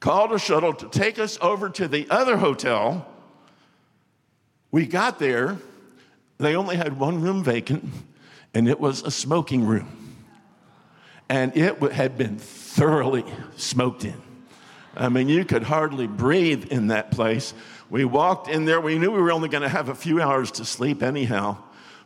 Called 0.00 0.32
a 0.32 0.38
shuttle 0.38 0.74
to 0.74 0.88
take 0.88 1.18
us 1.18 1.38
over 1.40 1.68
to 1.70 1.86
the 1.86 2.08
other 2.10 2.36
hotel. 2.36 3.06
We 4.72 4.86
got 4.86 5.18
there. 5.18 5.58
They 6.38 6.56
only 6.56 6.76
had 6.76 6.98
one 6.98 7.20
room 7.20 7.44
vacant, 7.44 7.84
and 8.52 8.68
it 8.68 8.80
was 8.80 9.02
a 9.02 9.12
smoking 9.12 9.64
room. 9.64 10.16
And 11.28 11.56
it 11.56 11.80
had 11.92 12.18
been 12.18 12.36
thoroughly 12.36 13.24
smoked 13.56 14.04
in. 14.04 14.20
I 14.96 15.08
mean, 15.08 15.28
you 15.28 15.44
could 15.44 15.62
hardly 15.62 16.06
breathe 16.06 16.64
in 16.72 16.88
that 16.88 17.12
place. 17.12 17.54
We 17.88 18.04
walked 18.04 18.48
in 18.48 18.64
there. 18.64 18.80
We 18.80 18.98
knew 18.98 19.10
we 19.12 19.20
were 19.20 19.32
only 19.32 19.48
going 19.48 19.62
to 19.62 19.68
have 19.68 19.88
a 19.88 19.94
few 19.94 20.20
hours 20.20 20.50
to 20.52 20.64
sleep 20.64 21.02
anyhow. 21.02 21.58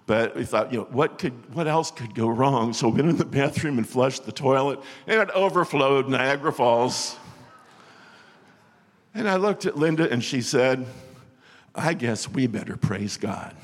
But 0.07 0.37
we 0.37 0.45
thought, 0.45 0.73
you 0.73 0.79
know, 0.79 0.89
what, 0.91 1.19
could, 1.19 1.33
what 1.55 1.67
else 1.67 1.91
could 1.91 2.15
go 2.15 2.29
wrong? 2.29 2.73
So 2.73 2.89
we 2.89 3.03
went 3.03 3.11
in 3.11 3.17
the 3.17 3.25
bathroom 3.25 3.77
and 3.77 3.89
flushed 3.89 4.25
the 4.25 4.33
toilet, 4.33 4.81
and 5.07 5.21
it 5.21 5.31
overflowed 5.31 6.09
Niagara 6.09 6.53
Falls. 6.53 7.17
And 9.15 9.29
I 9.29 9.37
looked 9.37 9.67
at 9.67 9.77
Linda, 9.77 10.09
and 10.09 10.23
she 10.23 10.43
said, 10.43 10.87
I 11.75 11.95
guess 11.95 12.29
we 12.29 12.47
better 12.47 12.77
praise 12.77 13.17
God. 13.17 13.55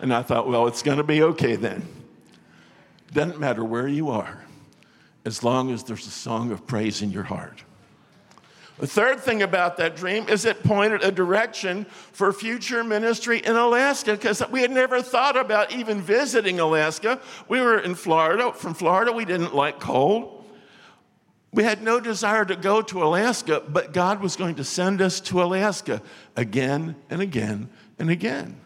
And 0.00 0.14
I 0.14 0.22
thought, 0.22 0.46
well, 0.46 0.68
it's 0.68 0.82
going 0.82 0.98
to 0.98 1.04
be 1.04 1.22
okay 1.22 1.56
then. 1.56 1.86
Doesn't 3.12 3.40
matter 3.40 3.64
where 3.64 3.88
you 3.88 4.10
are, 4.10 4.44
as 5.24 5.42
long 5.42 5.72
as 5.72 5.84
there's 5.84 6.06
a 6.06 6.10
song 6.10 6.52
of 6.52 6.66
praise 6.66 7.02
in 7.02 7.10
your 7.10 7.22
heart. 7.24 7.64
The 8.78 8.86
third 8.88 9.20
thing 9.20 9.42
about 9.42 9.76
that 9.76 9.94
dream 9.94 10.28
is 10.28 10.44
it 10.44 10.64
pointed 10.64 11.04
a 11.04 11.12
direction 11.12 11.84
for 11.84 12.32
future 12.32 12.82
ministry 12.82 13.38
in 13.38 13.54
Alaska 13.54 14.12
because 14.12 14.42
we 14.50 14.62
had 14.62 14.72
never 14.72 15.00
thought 15.00 15.36
about 15.36 15.72
even 15.72 16.02
visiting 16.02 16.58
Alaska. 16.58 17.20
We 17.48 17.60
were 17.60 17.78
in 17.78 17.94
Florida. 17.94 18.52
From 18.52 18.74
Florida, 18.74 19.12
we 19.12 19.24
didn't 19.24 19.54
like 19.54 19.78
cold. 19.78 20.44
We 21.52 21.62
had 21.62 21.82
no 21.82 22.00
desire 22.00 22.44
to 22.44 22.56
go 22.56 22.82
to 22.82 23.04
Alaska, 23.04 23.62
but 23.68 23.92
God 23.92 24.20
was 24.20 24.34
going 24.34 24.56
to 24.56 24.64
send 24.64 25.00
us 25.00 25.20
to 25.20 25.40
Alaska 25.40 26.02
again 26.34 26.96
and 27.08 27.22
again 27.22 27.68
and 28.00 28.10
again. 28.10 28.60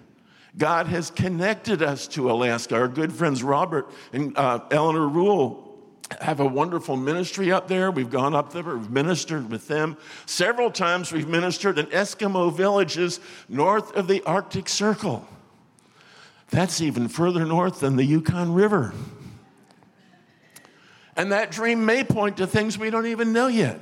God 0.57 0.87
has 0.87 1.11
connected 1.11 1.83
us 1.83 2.09
to 2.09 2.31
Alaska. 2.31 2.77
Our 2.77 2.89
good 2.89 3.13
friends 3.13 3.43
Robert 3.43 3.91
and 4.15 4.37
uh, 4.39 4.61
Eleanor 4.71 5.07
Rule 5.07 5.68
have 6.21 6.41
a 6.41 6.47
wonderful 6.47 6.97
ministry 6.97 7.53
up 7.53 7.69
there. 7.69 7.91
We've 7.91 8.11
gone 8.11 8.35
up 8.35 8.53
there, 8.53 8.63
we've 8.63 8.91
ministered 8.91 9.51
with 9.51 9.69
them. 9.69 9.97
Several 10.27 10.71
times 10.71 11.13
we've 11.13 11.29
ministered 11.29 11.79
in 11.79 11.87
Eskimo 11.87 12.53
villages 12.53 13.21
north 13.49 13.95
of 13.95 14.09
the 14.09 14.23
Arctic 14.25 14.69
Circle. 14.69 15.27
That's 16.51 16.81
even 16.81 17.09
further 17.09 17.45
north 17.45 17.81
than 17.81 17.97
the 17.97 18.05
Yukon 18.05 18.55
River. 18.55 18.95
And 21.17 21.33
that 21.33 21.51
dream 21.51 21.85
may 21.85 22.05
point 22.05 22.37
to 22.39 22.47
things 22.47 22.79
we 22.79 22.91
don't 22.91 23.07
even 23.07 23.33
know 23.33 23.49
yet. 23.49 23.81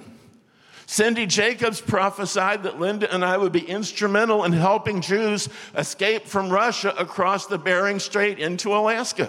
Cindy 0.86 1.26
Jacobs 1.26 1.80
prophesied 1.80 2.62
that 2.62 2.78
Linda 2.78 3.12
and 3.12 3.24
I 3.24 3.36
would 3.36 3.52
be 3.52 3.60
instrumental 3.60 4.44
in 4.44 4.52
helping 4.52 5.00
Jews 5.00 5.48
escape 5.76 6.26
from 6.26 6.48
Russia 6.48 6.94
across 6.96 7.46
the 7.46 7.58
Bering 7.58 7.98
Strait 7.98 8.38
into 8.38 8.72
Alaska. 8.74 9.28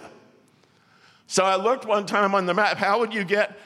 So 1.27 1.43
I 1.43 1.57
looked 1.57 1.85
one 1.85 2.05
time 2.05 2.33
on 2.33 2.45
the 2.45 2.53
map 2.53 2.77
how 2.77 2.99
would 2.99 3.13
you 3.13 3.25
get 3.25 3.57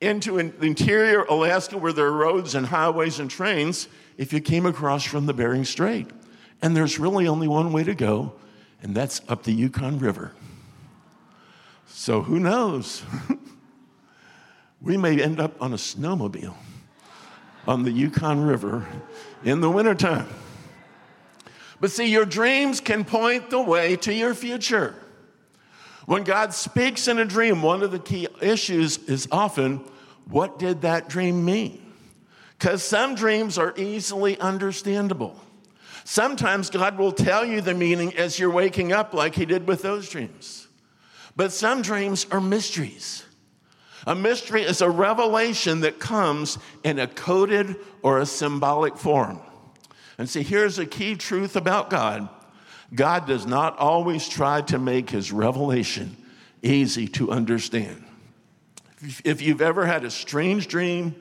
into 0.00 0.36
the 0.36 0.66
interior 0.66 1.24
Alaska 1.24 1.76
where 1.76 1.92
there 1.92 2.06
are 2.06 2.12
roads 2.12 2.54
and 2.54 2.66
highways 2.66 3.18
and 3.18 3.28
trains 3.28 3.88
if 4.16 4.32
you 4.32 4.40
came 4.40 4.64
across 4.64 5.04
from 5.04 5.26
the 5.26 5.34
Bering 5.34 5.64
Strait? 5.64 6.06
And 6.62 6.76
there's 6.76 6.98
really 6.98 7.26
only 7.26 7.48
one 7.48 7.72
way 7.72 7.84
to 7.84 7.94
go, 7.94 8.32
and 8.82 8.94
that's 8.94 9.20
up 9.28 9.42
the 9.42 9.52
Yukon 9.52 9.98
River. 9.98 10.32
So 11.86 12.22
who 12.22 12.38
knows? 12.38 13.02
we 14.80 14.96
may 14.96 15.20
end 15.20 15.40
up 15.40 15.60
on 15.60 15.72
a 15.72 15.76
snowmobile 15.76 16.54
on 17.66 17.82
the 17.82 17.90
Yukon 17.90 18.40
River 18.40 18.86
in 19.44 19.60
the 19.60 19.70
wintertime. 19.70 20.28
But 21.80 21.90
see, 21.90 22.06
your 22.06 22.24
dreams 22.24 22.80
can 22.80 23.04
point 23.04 23.50
the 23.50 23.60
way 23.60 23.96
to 23.96 24.12
your 24.12 24.34
future. 24.34 24.94
When 26.08 26.24
God 26.24 26.54
speaks 26.54 27.06
in 27.06 27.18
a 27.18 27.26
dream, 27.26 27.60
one 27.60 27.82
of 27.82 27.90
the 27.90 27.98
key 27.98 28.28
issues 28.40 28.96
is 28.96 29.28
often 29.30 29.84
what 30.30 30.58
did 30.58 30.80
that 30.80 31.10
dream 31.10 31.44
mean? 31.44 31.92
Because 32.58 32.82
some 32.82 33.14
dreams 33.14 33.58
are 33.58 33.74
easily 33.76 34.40
understandable. 34.40 35.38
Sometimes 36.04 36.70
God 36.70 36.96
will 36.96 37.12
tell 37.12 37.44
you 37.44 37.60
the 37.60 37.74
meaning 37.74 38.16
as 38.16 38.38
you're 38.38 38.48
waking 38.50 38.90
up, 38.90 39.12
like 39.12 39.34
He 39.34 39.44
did 39.44 39.68
with 39.68 39.82
those 39.82 40.08
dreams. 40.08 40.66
But 41.36 41.52
some 41.52 41.82
dreams 41.82 42.24
are 42.30 42.40
mysteries. 42.40 43.26
A 44.06 44.14
mystery 44.14 44.62
is 44.62 44.80
a 44.80 44.88
revelation 44.88 45.80
that 45.80 45.98
comes 45.98 46.56
in 46.84 46.98
a 46.98 47.06
coded 47.06 47.76
or 48.02 48.18
a 48.18 48.24
symbolic 48.24 48.96
form. 48.96 49.40
And 50.16 50.26
see, 50.26 50.42
here's 50.42 50.78
a 50.78 50.86
key 50.86 51.16
truth 51.16 51.54
about 51.54 51.90
God 51.90 52.30
God 52.94 53.26
does 53.26 53.46
not 53.46 53.78
always 53.78 54.28
try 54.28 54.62
to 54.62 54.78
make 54.78 55.10
his 55.10 55.30
revelation 55.30 56.16
easy 56.62 57.06
to 57.08 57.30
understand. 57.30 58.04
If 59.24 59.42
you've 59.42 59.60
ever 59.60 59.86
had 59.86 60.04
a 60.04 60.10
strange 60.10 60.68
dream 60.68 61.14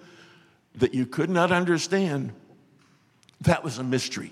that 0.75 0.93
you 0.93 1.05
could 1.05 1.29
not 1.29 1.51
understand, 1.51 2.31
that 3.41 3.63
was 3.63 3.77
a 3.77 3.83
mystery. 3.83 4.31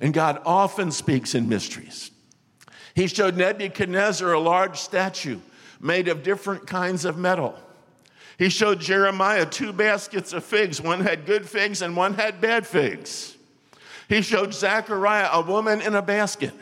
And 0.00 0.12
God 0.12 0.40
often 0.44 0.90
speaks 0.90 1.34
in 1.34 1.48
mysteries. 1.48 2.10
He 2.94 3.06
showed 3.06 3.36
Nebuchadnezzar 3.36 4.32
a 4.32 4.38
large 4.38 4.78
statue 4.78 5.40
made 5.80 6.08
of 6.08 6.22
different 6.22 6.66
kinds 6.66 7.04
of 7.04 7.18
metal. 7.18 7.58
He 8.38 8.48
showed 8.48 8.80
Jeremiah 8.80 9.46
two 9.46 9.72
baskets 9.72 10.32
of 10.32 10.44
figs. 10.44 10.80
One 10.80 11.00
had 11.00 11.26
good 11.26 11.48
figs 11.48 11.82
and 11.82 11.96
one 11.96 12.14
had 12.14 12.40
bad 12.40 12.66
figs. 12.66 13.33
He 14.08 14.22
showed 14.22 14.54
Zechariah 14.54 15.30
a 15.32 15.42
woman 15.42 15.80
in 15.80 15.94
a 15.94 16.02
basket. 16.02 16.52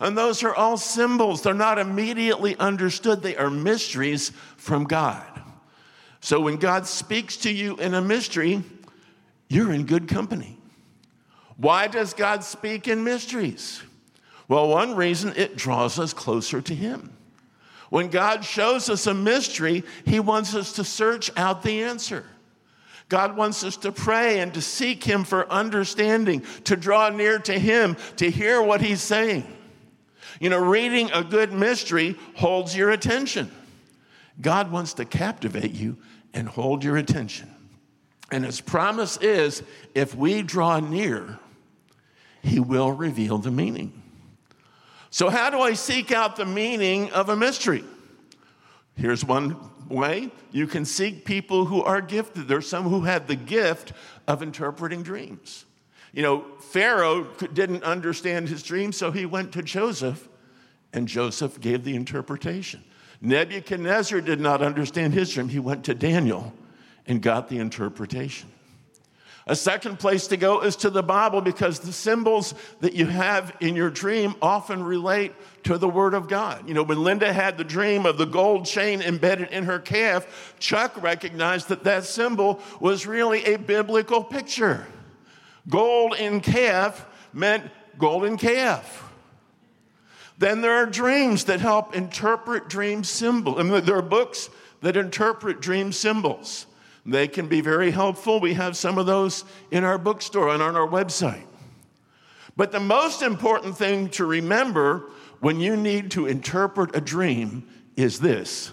And 0.00 0.16
those 0.16 0.42
are 0.42 0.54
all 0.54 0.76
symbols. 0.76 1.42
They're 1.42 1.54
not 1.54 1.78
immediately 1.78 2.56
understood, 2.56 3.22
they 3.22 3.36
are 3.36 3.50
mysteries 3.50 4.30
from 4.56 4.84
God. 4.84 5.26
So 6.20 6.40
when 6.40 6.56
God 6.56 6.86
speaks 6.86 7.36
to 7.38 7.52
you 7.52 7.76
in 7.76 7.94
a 7.94 8.00
mystery, 8.00 8.62
you're 9.48 9.72
in 9.72 9.86
good 9.86 10.08
company. 10.08 10.58
Why 11.56 11.86
does 11.86 12.14
God 12.14 12.42
speak 12.42 12.88
in 12.88 13.04
mysteries? 13.04 13.82
Well, 14.48 14.68
one 14.68 14.96
reason 14.96 15.32
it 15.36 15.56
draws 15.56 15.98
us 15.98 16.12
closer 16.12 16.60
to 16.60 16.74
Him. 16.74 17.16
When 17.90 18.08
God 18.08 18.44
shows 18.44 18.88
us 18.88 19.06
a 19.06 19.14
mystery, 19.14 19.84
He 20.06 20.18
wants 20.18 20.54
us 20.54 20.72
to 20.74 20.84
search 20.84 21.30
out 21.36 21.62
the 21.62 21.82
answer. 21.82 22.24
God 23.08 23.36
wants 23.36 23.62
us 23.64 23.76
to 23.78 23.92
pray 23.92 24.40
and 24.40 24.54
to 24.54 24.62
seek 24.62 25.04
Him 25.04 25.24
for 25.24 25.50
understanding, 25.50 26.44
to 26.64 26.76
draw 26.76 27.10
near 27.10 27.38
to 27.40 27.58
Him, 27.58 27.96
to 28.16 28.30
hear 28.30 28.62
what 28.62 28.80
He's 28.80 29.02
saying. 29.02 29.46
You 30.40 30.50
know, 30.50 30.58
reading 30.58 31.10
a 31.12 31.22
good 31.22 31.52
mystery 31.52 32.16
holds 32.34 32.76
your 32.76 32.90
attention. 32.90 33.50
God 34.40 34.72
wants 34.72 34.94
to 34.94 35.04
captivate 35.04 35.72
you 35.72 35.98
and 36.32 36.48
hold 36.48 36.82
your 36.82 36.96
attention. 36.96 37.50
And 38.30 38.44
His 38.44 38.60
promise 38.60 39.18
is 39.18 39.62
if 39.94 40.14
we 40.14 40.42
draw 40.42 40.80
near, 40.80 41.38
He 42.42 42.60
will 42.60 42.92
reveal 42.92 43.38
the 43.38 43.50
meaning. 43.50 44.02
So, 45.10 45.28
how 45.28 45.50
do 45.50 45.60
I 45.60 45.74
seek 45.74 46.10
out 46.10 46.36
the 46.36 46.46
meaning 46.46 47.10
of 47.10 47.28
a 47.28 47.36
mystery? 47.36 47.84
Here's 48.94 49.24
one 49.24 49.56
way 49.88 50.30
you 50.50 50.66
can 50.66 50.84
seek 50.84 51.24
people 51.24 51.64
who 51.66 51.82
are 51.82 52.00
gifted. 52.00 52.48
There's 52.48 52.68
some 52.68 52.84
who 52.84 53.02
have 53.02 53.26
the 53.26 53.36
gift 53.36 53.92
of 54.26 54.42
interpreting 54.42 55.02
dreams. 55.02 55.64
You 56.12 56.22
know, 56.22 56.44
Pharaoh 56.60 57.24
didn't 57.54 57.84
understand 57.84 58.48
his 58.48 58.62
dream, 58.62 58.92
so 58.92 59.10
he 59.10 59.24
went 59.24 59.52
to 59.52 59.62
Joseph, 59.62 60.28
and 60.92 61.08
Joseph 61.08 61.58
gave 61.58 61.84
the 61.84 61.96
interpretation. 61.96 62.84
Nebuchadnezzar 63.22 64.20
did 64.20 64.40
not 64.40 64.60
understand 64.62 65.14
his 65.14 65.32
dream. 65.32 65.48
He 65.48 65.58
went 65.58 65.84
to 65.84 65.94
Daniel 65.94 66.52
and 67.06 67.22
got 67.22 67.48
the 67.48 67.58
interpretation. 67.58 68.51
A 69.46 69.56
second 69.56 69.98
place 69.98 70.28
to 70.28 70.36
go 70.36 70.60
is 70.60 70.76
to 70.76 70.90
the 70.90 71.02
Bible 71.02 71.40
because 71.40 71.80
the 71.80 71.92
symbols 71.92 72.54
that 72.80 72.94
you 72.94 73.06
have 73.06 73.56
in 73.60 73.74
your 73.74 73.90
dream 73.90 74.34
often 74.40 74.84
relate 74.84 75.32
to 75.64 75.78
the 75.78 75.88
Word 75.88 76.14
of 76.14 76.28
God. 76.28 76.68
You 76.68 76.74
know, 76.74 76.84
when 76.84 77.02
Linda 77.02 77.32
had 77.32 77.58
the 77.58 77.64
dream 77.64 78.06
of 78.06 78.18
the 78.18 78.24
gold 78.26 78.66
chain 78.66 79.02
embedded 79.02 79.50
in 79.50 79.64
her 79.64 79.80
calf, 79.80 80.54
Chuck 80.60 81.02
recognized 81.02 81.68
that 81.68 81.84
that 81.84 82.04
symbol 82.04 82.60
was 82.78 83.06
really 83.06 83.44
a 83.44 83.58
biblical 83.58 84.22
picture. 84.22 84.86
Gold 85.68 86.14
in 86.18 86.40
calf 86.40 87.04
meant 87.32 87.64
golden 87.98 88.36
calf. 88.36 89.10
Then 90.38 90.60
there 90.60 90.74
are 90.74 90.86
dreams 90.86 91.44
that 91.44 91.60
help 91.60 91.94
interpret 91.96 92.68
dream 92.68 93.02
symbols. 93.04 93.58
I 93.58 93.62
mean, 93.64 93.84
there 93.84 93.96
are 93.96 94.02
books 94.02 94.50
that 94.82 94.96
interpret 94.96 95.60
dream 95.60 95.92
symbols. 95.92 96.66
They 97.04 97.26
can 97.26 97.48
be 97.48 97.60
very 97.60 97.90
helpful. 97.90 98.38
We 98.38 98.54
have 98.54 98.76
some 98.76 98.98
of 98.98 99.06
those 99.06 99.44
in 99.70 99.84
our 99.84 99.98
bookstore 99.98 100.50
and 100.50 100.62
on 100.62 100.76
our 100.76 100.86
website. 100.86 101.46
But 102.56 102.70
the 102.70 102.80
most 102.80 103.22
important 103.22 103.76
thing 103.76 104.08
to 104.10 104.24
remember 104.24 105.10
when 105.40 105.58
you 105.58 105.76
need 105.76 106.12
to 106.12 106.26
interpret 106.26 106.94
a 106.94 107.00
dream 107.00 107.66
is 107.96 108.20
this 108.20 108.72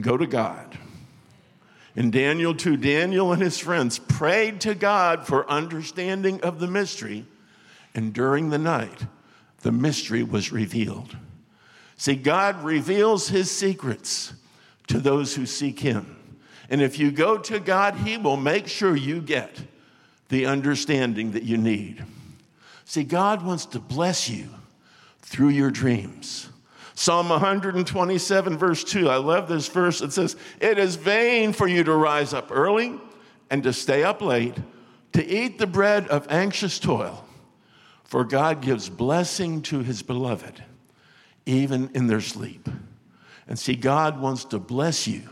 go 0.00 0.16
to 0.16 0.26
God. 0.26 0.78
In 1.94 2.10
Daniel 2.10 2.54
2, 2.54 2.78
Daniel 2.78 3.32
and 3.32 3.42
his 3.42 3.58
friends 3.58 3.98
prayed 3.98 4.62
to 4.62 4.74
God 4.74 5.26
for 5.26 5.48
understanding 5.50 6.40
of 6.40 6.58
the 6.58 6.66
mystery, 6.66 7.26
and 7.94 8.14
during 8.14 8.48
the 8.48 8.58
night, 8.58 9.06
the 9.60 9.72
mystery 9.72 10.22
was 10.22 10.50
revealed. 10.50 11.16
See, 11.98 12.16
God 12.16 12.64
reveals 12.64 13.28
his 13.28 13.50
secrets 13.50 14.32
to 14.86 14.98
those 14.98 15.34
who 15.34 15.44
seek 15.44 15.80
him. 15.80 16.16
And 16.72 16.80
if 16.80 16.98
you 16.98 17.10
go 17.10 17.36
to 17.36 17.60
God, 17.60 17.96
He 17.96 18.16
will 18.16 18.38
make 18.38 18.66
sure 18.66 18.96
you 18.96 19.20
get 19.20 19.60
the 20.30 20.46
understanding 20.46 21.32
that 21.32 21.42
you 21.42 21.58
need. 21.58 22.02
See, 22.86 23.04
God 23.04 23.44
wants 23.44 23.66
to 23.66 23.78
bless 23.78 24.30
you 24.30 24.48
through 25.20 25.50
your 25.50 25.70
dreams. 25.70 26.48
Psalm 26.94 27.28
127, 27.28 28.56
verse 28.56 28.84
2, 28.84 29.10
I 29.10 29.16
love 29.16 29.48
this 29.48 29.68
verse. 29.68 30.00
It 30.00 30.14
says, 30.14 30.34
It 30.62 30.78
is 30.78 30.96
vain 30.96 31.52
for 31.52 31.68
you 31.68 31.84
to 31.84 31.92
rise 31.94 32.32
up 32.32 32.48
early 32.50 32.98
and 33.50 33.62
to 33.64 33.74
stay 33.74 34.02
up 34.02 34.22
late, 34.22 34.56
to 35.12 35.22
eat 35.22 35.58
the 35.58 35.66
bread 35.66 36.08
of 36.08 36.26
anxious 36.30 36.78
toil, 36.78 37.22
for 38.04 38.24
God 38.24 38.62
gives 38.62 38.88
blessing 38.88 39.60
to 39.62 39.80
his 39.80 40.02
beloved, 40.02 40.64
even 41.44 41.90
in 41.92 42.06
their 42.06 42.22
sleep. 42.22 42.66
And 43.46 43.58
see, 43.58 43.76
God 43.76 44.18
wants 44.18 44.46
to 44.46 44.58
bless 44.58 45.06
you 45.06 45.28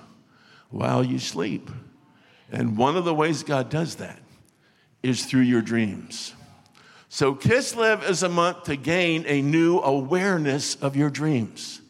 while 0.71 1.05
you 1.05 1.19
sleep. 1.19 1.71
And 2.51 2.77
one 2.77 2.97
of 2.97 3.05
the 3.05 3.15
ways 3.15 3.43
God 3.43 3.69
does 3.69 3.97
that 3.97 4.21
is 5.03 5.25
through 5.25 5.43
your 5.43 5.63
dreams. 5.63 6.35
So, 7.09 7.35
Kislev 7.35 8.09
is 8.09 8.23
a 8.23 8.29
month 8.29 8.65
to 8.65 8.77
gain 8.77 9.25
a 9.27 9.43
new 9.43 9.81
awareness 9.81 10.77
of 10.77 10.95
your 10.95 11.11
dreams. 11.11 11.81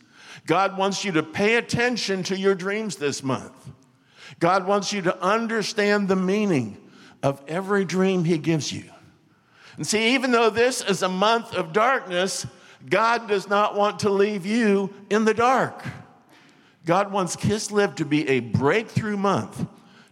God 0.46 0.78
wants 0.78 1.04
you 1.04 1.12
to 1.12 1.22
pay 1.22 1.56
attention 1.56 2.22
to 2.24 2.36
your 2.36 2.54
dreams 2.54 2.96
this 2.96 3.22
month. 3.22 3.52
God 4.38 4.66
wants 4.66 4.92
you 4.92 5.02
to 5.02 5.22
understand 5.22 6.08
the 6.08 6.16
meaning 6.16 6.78
of 7.22 7.42
every 7.46 7.84
dream 7.84 8.24
He 8.24 8.38
gives 8.38 8.72
you. 8.72 8.84
And 9.76 9.86
see, 9.86 10.14
even 10.14 10.30
though 10.30 10.50
this 10.50 10.80
is 10.82 11.02
a 11.02 11.08
month 11.08 11.54
of 11.54 11.72
darkness, 11.72 12.46
God 12.88 13.28
does 13.28 13.48
not 13.48 13.76
want 13.76 14.00
to 14.00 14.10
leave 14.10 14.46
you 14.46 14.92
in 15.10 15.24
the 15.24 15.34
dark. 15.34 15.84
God 16.84 17.12
wants 17.12 17.36
Kislev 17.36 17.96
to 17.96 18.04
be 18.04 18.28
a 18.28 18.40
breakthrough 18.40 19.16
month 19.16 19.66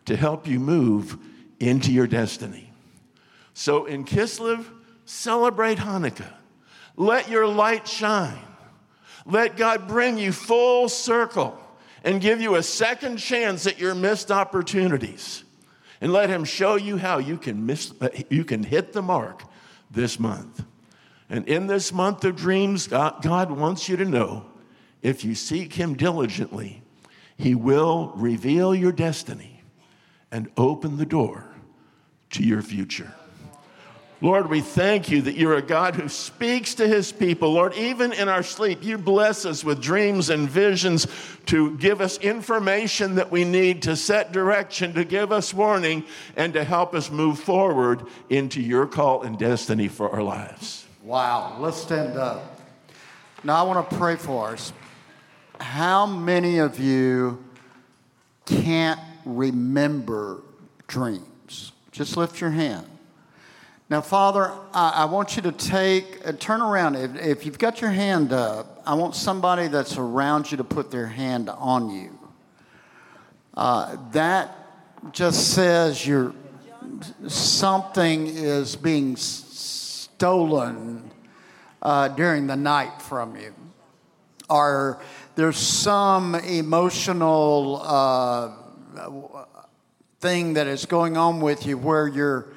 to 0.05 0.17
help 0.17 0.47
you 0.47 0.61
move 0.61 1.19
into 1.61 1.93
your 1.93 2.07
destiny. 2.07 2.71
So 3.55 3.87
in 3.87 4.05
Kislev, 4.05 4.65
celebrate 5.05 5.79
Hanukkah. 5.79 6.33
Let 6.97 7.29
your 7.29 7.47
light 7.47 7.89
shine. 7.89 8.39
Let 9.25 9.57
God 9.57 9.89
bring 9.89 10.19
you 10.19 10.33
full 10.33 10.89
circle 10.89 11.59
and 12.05 12.21
give 12.21 12.41
you 12.41 12.55
a 12.55 12.63
second 12.63 13.19
chance 13.19 13.67
at 13.67 13.79
your 13.79 13.95
missed 13.95 14.31
opportunities. 14.31 15.45
And 16.01 16.13
let 16.13 16.31
Him 16.31 16.45
show 16.45 16.77
you 16.77 16.97
how 16.97 17.19
you 17.19 17.37
can, 17.37 17.67
miss, 17.67 17.93
uh, 18.01 18.09
you 18.31 18.45
can 18.45 18.63
hit 18.63 18.93
the 18.93 19.03
mark 19.03 19.43
this 19.91 20.19
month. 20.21 20.65
And 21.29 21.47
in 21.49 21.67
this 21.67 21.93
month 21.93 22.25
of 22.25 22.37
dreams, 22.37 22.87
God, 22.87 23.23
God 23.23 23.51
wants 23.51 23.89
you 23.89 23.97
to 23.97 24.05
know 24.05 24.47
if 25.03 25.25
you 25.25 25.35
seek 25.35 25.75
Him 25.75 25.95
diligently, 25.95 26.83
He 27.37 27.55
will 27.55 28.13
reveal 28.17 28.75
your 28.75 28.93
destiny 28.93 29.63
and 30.31 30.51
open 30.57 30.97
the 30.97 31.07
door 31.07 31.45
to 32.31 32.43
your 32.43 32.63
future. 32.63 33.13
Lord, 34.21 34.51
we 34.51 34.61
thank 34.61 35.11
you 35.11 35.23
that 35.23 35.37
you're 35.37 35.57
a 35.57 35.63
God 35.63 35.95
who 35.95 36.09
speaks 36.09 36.75
to 36.75 36.89
his 36.89 37.13
people. 37.13 37.53
Lord, 37.53 37.75
even 37.75 38.13
in 38.13 38.29
our 38.29 38.43
sleep, 38.43 38.83
you 38.83 38.99
bless 38.99 39.47
us 39.47 39.63
with 39.63 39.81
dreams 39.81 40.29
and 40.29 40.51
visions 40.51 41.07
to 41.47 41.77
give 41.77 42.01
us 42.01 42.19
information 42.19 43.15
that 43.15 43.31
we 43.31 43.45
need 43.45 43.83
to 43.83 43.95
set 43.95 44.33
direction, 44.33 44.93
to 44.95 45.05
give 45.05 45.31
us 45.31 45.55
warning, 45.55 46.05
and 46.37 46.53
to 46.55 46.65
help 46.65 46.95
us 46.95 47.13
move 47.13 47.39
forward 47.39 48.03
into 48.29 48.61
your 48.61 48.89
call 48.89 49.23
and 49.23 49.39
destiny 49.39 49.87
for 49.87 50.11
our 50.11 50.23
lives. 50.23 50.85
Wow. 51.05 51.57
Let's 51.61 51.81
stand 51.81 52.19
up. 52.19 52.61
Now, 53.45 53.55
I 53.55 53.63
want 53.63 53.89
to 53.89 53.97
pray 53.97 54.17
for 54.17 54.49
us. 54.49 54.73
How 55.61 56.07
many 56.07 56.59
of 56.59 56.79
you 56.79 57.45
can't 58.47 59.01
remember 59.25 60.43
dreams? 60.87 61.73
Just 61.93 62.17
lift 62.17 62.41
your 62.41 62.51
hand. 62.51 62.87
Now, 63.91 64.03
Father, 64.03 64.53
I, 64.73 64.91
I 64.91 65.05
want 65.07 65.37
you 65.37 65.43
to 65.43 65.53
take, 65.53 66.21
uh, 66.27 66.33
turn 66.33 66.61
around. 66.61 66.95
If, 66.95 67.17
if 67.17 67.47
you've 67.47 67.59
got 67.59 67.81
your 67.81 67.91
hand 67.91 68.33
up, 68.33 68.83
I 68.87 68.95
want 68.95 69.15
somebody 69.15 69.67
that's 69.69 69.97
around 69.97 70.51
you 70.51 70.59
to 70.59 70.65
put 70.65 70.91
their 70.91 71.07
hand 71.07 71.49
on 71.49 71.91
you. 71.91 72.19
Uh, 73.55 73.97
that 74.13 74.55
just 75.13 75.55
says 75.55 76.07
you're, 76.07 76.35
something 77.27 78.27
is 78.27 78.77
being 78.77 79.17
stolen 79.17 81.11
uh, 81.81 82.09
during 82.09 82.47
the 82.47 82.57
night 82.57 83.01
from 83.01 83.37
you. 83.37 83.55
Or 84.51 85.01
there's 85.39 85.57
some 85.57 86.35
emotional 86.35 87.81
uh, 87.85 88.51
thing 90.19 90.55
that 90.55 90.67
is 90.67 90.85
going 90.85 91.17
on 91.17 91.41
with 91.41 91.65
you 91.65 91.79
where 91.79 92.09
you're 92.09 92.49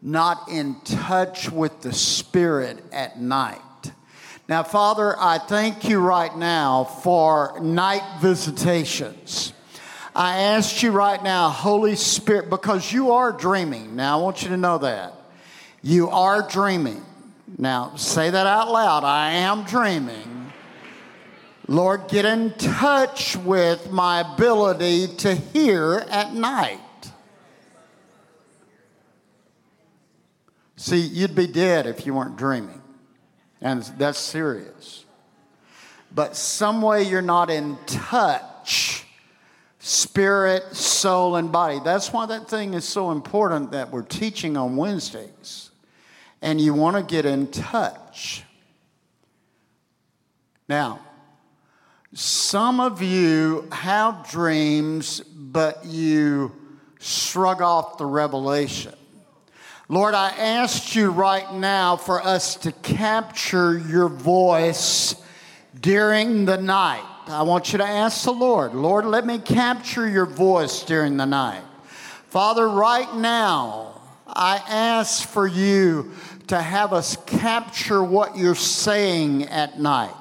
not 0.00 0.48
in 0.48 0.76
touch 0.84 1.50
with 1.50 1.80
the 1.80 1.92
Spirit 1.92 2.80
at 2.92 3.20
night. 3.20 3.58
Now, 4.48 4.62
Father, 4.62 5.16
I 5.18 5.38
thank 5.38 5.88
you 5.88 5.98
right 5.98 6.34
now 6.36 6.84
for 6.84 7.58
night 7.60 8.04
visitations. 8.20 9.52
I 10.14 10.42
ask 10.42 10.80
you 10.80 10.92
right 10.92 11.20
now, 11.20 11.48
Holy 11.48 11.96
Spirit, 11.96 12.50
because 12.50 12.92
you 12.92 13.10
are 13.14 13.32
dreaming. 13.32 13.96
Now, 13.96 14.20
I 14.20 14.22
want 14.22 14.44
you 14.44 14.50
to 14.50 14.56
know 14.56 14.78
that. 14.78 15.12
You 15.82 16.08
are 16.10 16.48
dreaming. 16.48 17.04
Now, 17.58 17.96
say 17.96 18.30
that 18.30 18.46
out 18.46 18.70
loud. 18.70 19.02
I 19.02 19.32
am 19.32 19.64
dreaming. 19.64 20.37
Lord, 21.70 22.08
get 22.08 22.24
in 22.24 22.52
touch 22.54 23.36
with 23.36 23.92
my 23.92 24.20
ability 24.20 25.08
to 25.18 25.34
hear 25.34 26.02
at 26.08 26.32
night. 26.32 26.80
See, 30.76 31.00
you'd 31.00 31.34
be 31.34 31.46
dead 31.46 31.86
if 31.86 32.06
you 32.06 32.14
weren't 32.14 32.36
dreaming. 32.36 32.80
And 33.60 33.82
that's 33.98 34.18
serious. 34.18 35.04
But 36.14 36.36
some 36.36 36.80
way 36.80 37.02
you're 37.02 37.20
not 37.20 37.50
in 37.50 37.76
touch, 37.84 39.04
spirit, 39.78 40.74
soul, 40.74 41.36
and 41.36 41.52
body. 41.52 41.80
That's 41.84 42.12
why 42.14 42.24
that 42.26 42.48
thing 42.48 42.72
is 42.72 42.88
so 42.88 43.10
important 43.10 43.72
that 43.72 43.90
we're 43.90 44.02
teaching 44.02 44.56
on 44.56 44.76
Wednesdays. 44.76 45.70
And 46.40 46.60
you 46.60 46.72
want 46.72 46.96
to 46.96 47.02
get 47.02 47.26
in 47.26 47.50
touch. 47.50 48.44
Now, 50.66 51.00
some 52.14 52.80
of 52.80 53.02
you 53.02 53.68
have 53.70 54.28
dreams, 54.30 55.20
but 55.20 55.84
you 55.84 56.52
shrug 57.00 57.60
off 57.60 57.98
the 57.98 58.06
revelation. 58.06 58.94
Lord, 59.90 60.14
I 60.14 60.30
ask 60.30 60.94
you 60.94 61.10
right 61.10 61.54
now 61.54 61.96
for 61.96 62.22
us 62.22 62.56
to 62.56 62.72
capture 62.72 63.78
your 63.78 64.08
voice 64.08 65.14
during 65.80 66.44
the 66.44 66.56
night. 66.56 67.04
I 67.26 67.42
want 67.42 67.72
you 67.72 67.78
to 67.78 67.84
ask 67.84 68.24
the 68.24 68.32
Lord, 68.32 68.74
Lord, 68.74 69.04
let 69.04 69.26
me 69.26 69.38
capture 69.38 70.08
your 70.08 70.26
voice 70.26 70.82
during 70.82 71.16
the 71.16 71.26
night. 71.26 71.62
Father, 72.28 72.68
right 72.68 73.14
now, 73.16 74.00
I 74.26 74.62
ask 74.68 75.28
for 75.28 75.46
you 75.46 76.12
to 76.48 76.60
have 76.60 76.92
us 76.92 77.16
capture 77.26 78.02
what 78.02 78.36
you're 78.36 78.54
saying 78.54 79.44
at 79.44 79.78
night. 79.78 80.14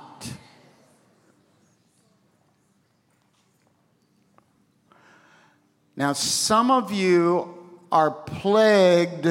Now, 5.97 6.13
some 6.13 6.69
of 6.69 6.91
you 6.91 7.57
are 7.91 8.11
plagued 8.11 9.27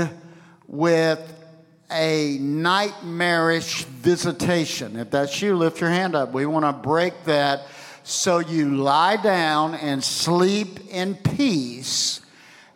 with 0.66 1.20
a 1.88 2.38
nightmarish 2.38 3.84
visitation. 3.84 4.96
If 4.96 5.12
that's 5.12 5.40
you, 5.40 5.54
lift 5.54 5.80
your 5.80 5.90
hand 5.90 6.16
up. 6.16 6.32
We 6.32 6.44
want 6.44 6.64
to 6.64 6.72
break 6.72 7.22
that 7.26 7.68
so 8.02 8.40
you 8.40 8.78
lie 8.78 9.14
down 9.14 9.76
and 9.76 10.02
sleep 10.02 10.80
in 10.90 11.14
peace 11.14 12.20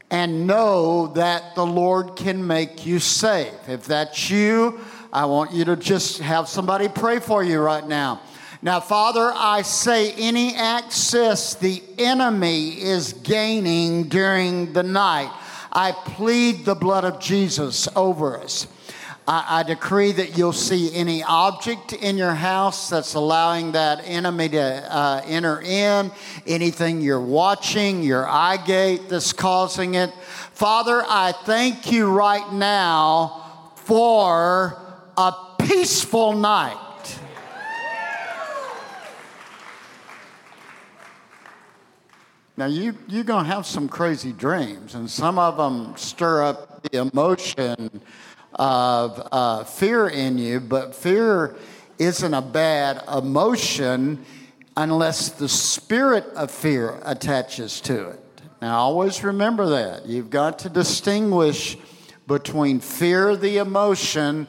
and 0.08 0.46
know 0.46 1.08
that 1.14 1.56
the 1.56 1.66
Lord 1.66 2.14
can 2.14 2.46
make 2.46 2.86
you 2.86 3.00
safe. 3.00 3.68
If 3.68 3.86
that's 3.86 4.30
you, 4.30 4.78
I 5.12 5.24
want 5.24 5.50
you 5.50 5.64
to 5.64 5.74
just 5.74 6.20
have 6.20 6.48
somebody 6.48 6.86
pray 6.86 7.18
for 7.18 7.42
you 7.42 7.58
right 7.58 7.86
now. 7.86 8.20
Now, 8.62 8.80
Father, 8.80 9.32
I 9.34 9.62
say 9.62 10.12
any 10.12 10.54
access 10.54 11.54
the 11.54 11.82
enemy 11.96 12.82
is 12.82 13.14
gaining 13.14 14.04
during 14.10 14.74
the 14.74 14.82
night, 14.82 15.32
I 15.72 15.92
plead 15.92 16.66
the 16.66 16.74
blood 16.74 17.04
of 17.04 17.20
Jesus 17.20 17.88
over 17.96 18.38
us. 18.38 18.66
I, 19.26 19.60
I, 19.60 19.62
decree 19.62 20.12
that 20.12 20.36
you'll 20.36 20.52
see 20.52 20.94
any 20.94 21.22
object 21.22 21.94
in 21.94 22.18
your 22.18 22.34
house 22.34 22.90
that's 22.90 23.14
allowing 23.14 23.72
that 23.72 24.02
enemy 24.04 24.50
to 24.50 24.60
uh, 24.60 25.22
enter 25.24 25.62
in, 25.62 26.10
anything 26.46 27.00
you're 27.00 27.20
watching, 27.20 28.02
your 28.02 28.28
eye 28.28 28.58
gate 28.58 29.08
that's 29.08 29.32
causing 29.32 29.94
it. 29.94 30.10
Father, 30.52 31.02
I 31.06 31.32
thank 31.44 31.90
you 31.92 32.10
right 32.10 32.52
now 32.52 33.72
for 33.76 34.76
a 35.16 35.32
peaceful 35.60 36.34
night. 36.34 36.89
Now, 42.60 42.66
you, 42.66 42.94
you're 43.08 43.24
going 43.24 43.46
to 43.46 43.50
have 43.50 43.64
some 43.64 43.88
crazy 43.88 44.32
dreams, 44.32 44.94
and 44.94 45.10
some 45.10 45.38
of 45.38 45.56
them 45.56 45.96
stir 45.96 46.42
up 46.42 46.82
the 46.82 46.98
emotion 46.98 48.02
of 48.52 49.28
uh, 49.32 49.64
fear 49.64 50.08
in 50.08 50.36
you, 50.36 50.60
but 50.60 50.94
fear 50.94 51.56
isn't 51.98 52.34
a 52.34 52.42
bad 52.42 53.02
emotion 53.16 54.22
unless 54.76 55.30
the 55.30 55.48
spirit 55.48 56.26
of 56.36 56.50
fear 56.50 57.00
attaches 57.06 57.80
to 57.80 58.10
it. 58.10 58.20
Now, 58.60 58.80
always 58.80 59.24
remember 59.24 59.70
that. 59.70 60.04
You've 60.04 60.28
got 60.28 60.58
to 60.58 60.68
distinguish 60.68 61.78
between 62.26 62.80
fear, 62.80 63.36
the 63.36 63.56
emotion, 63.56 64.46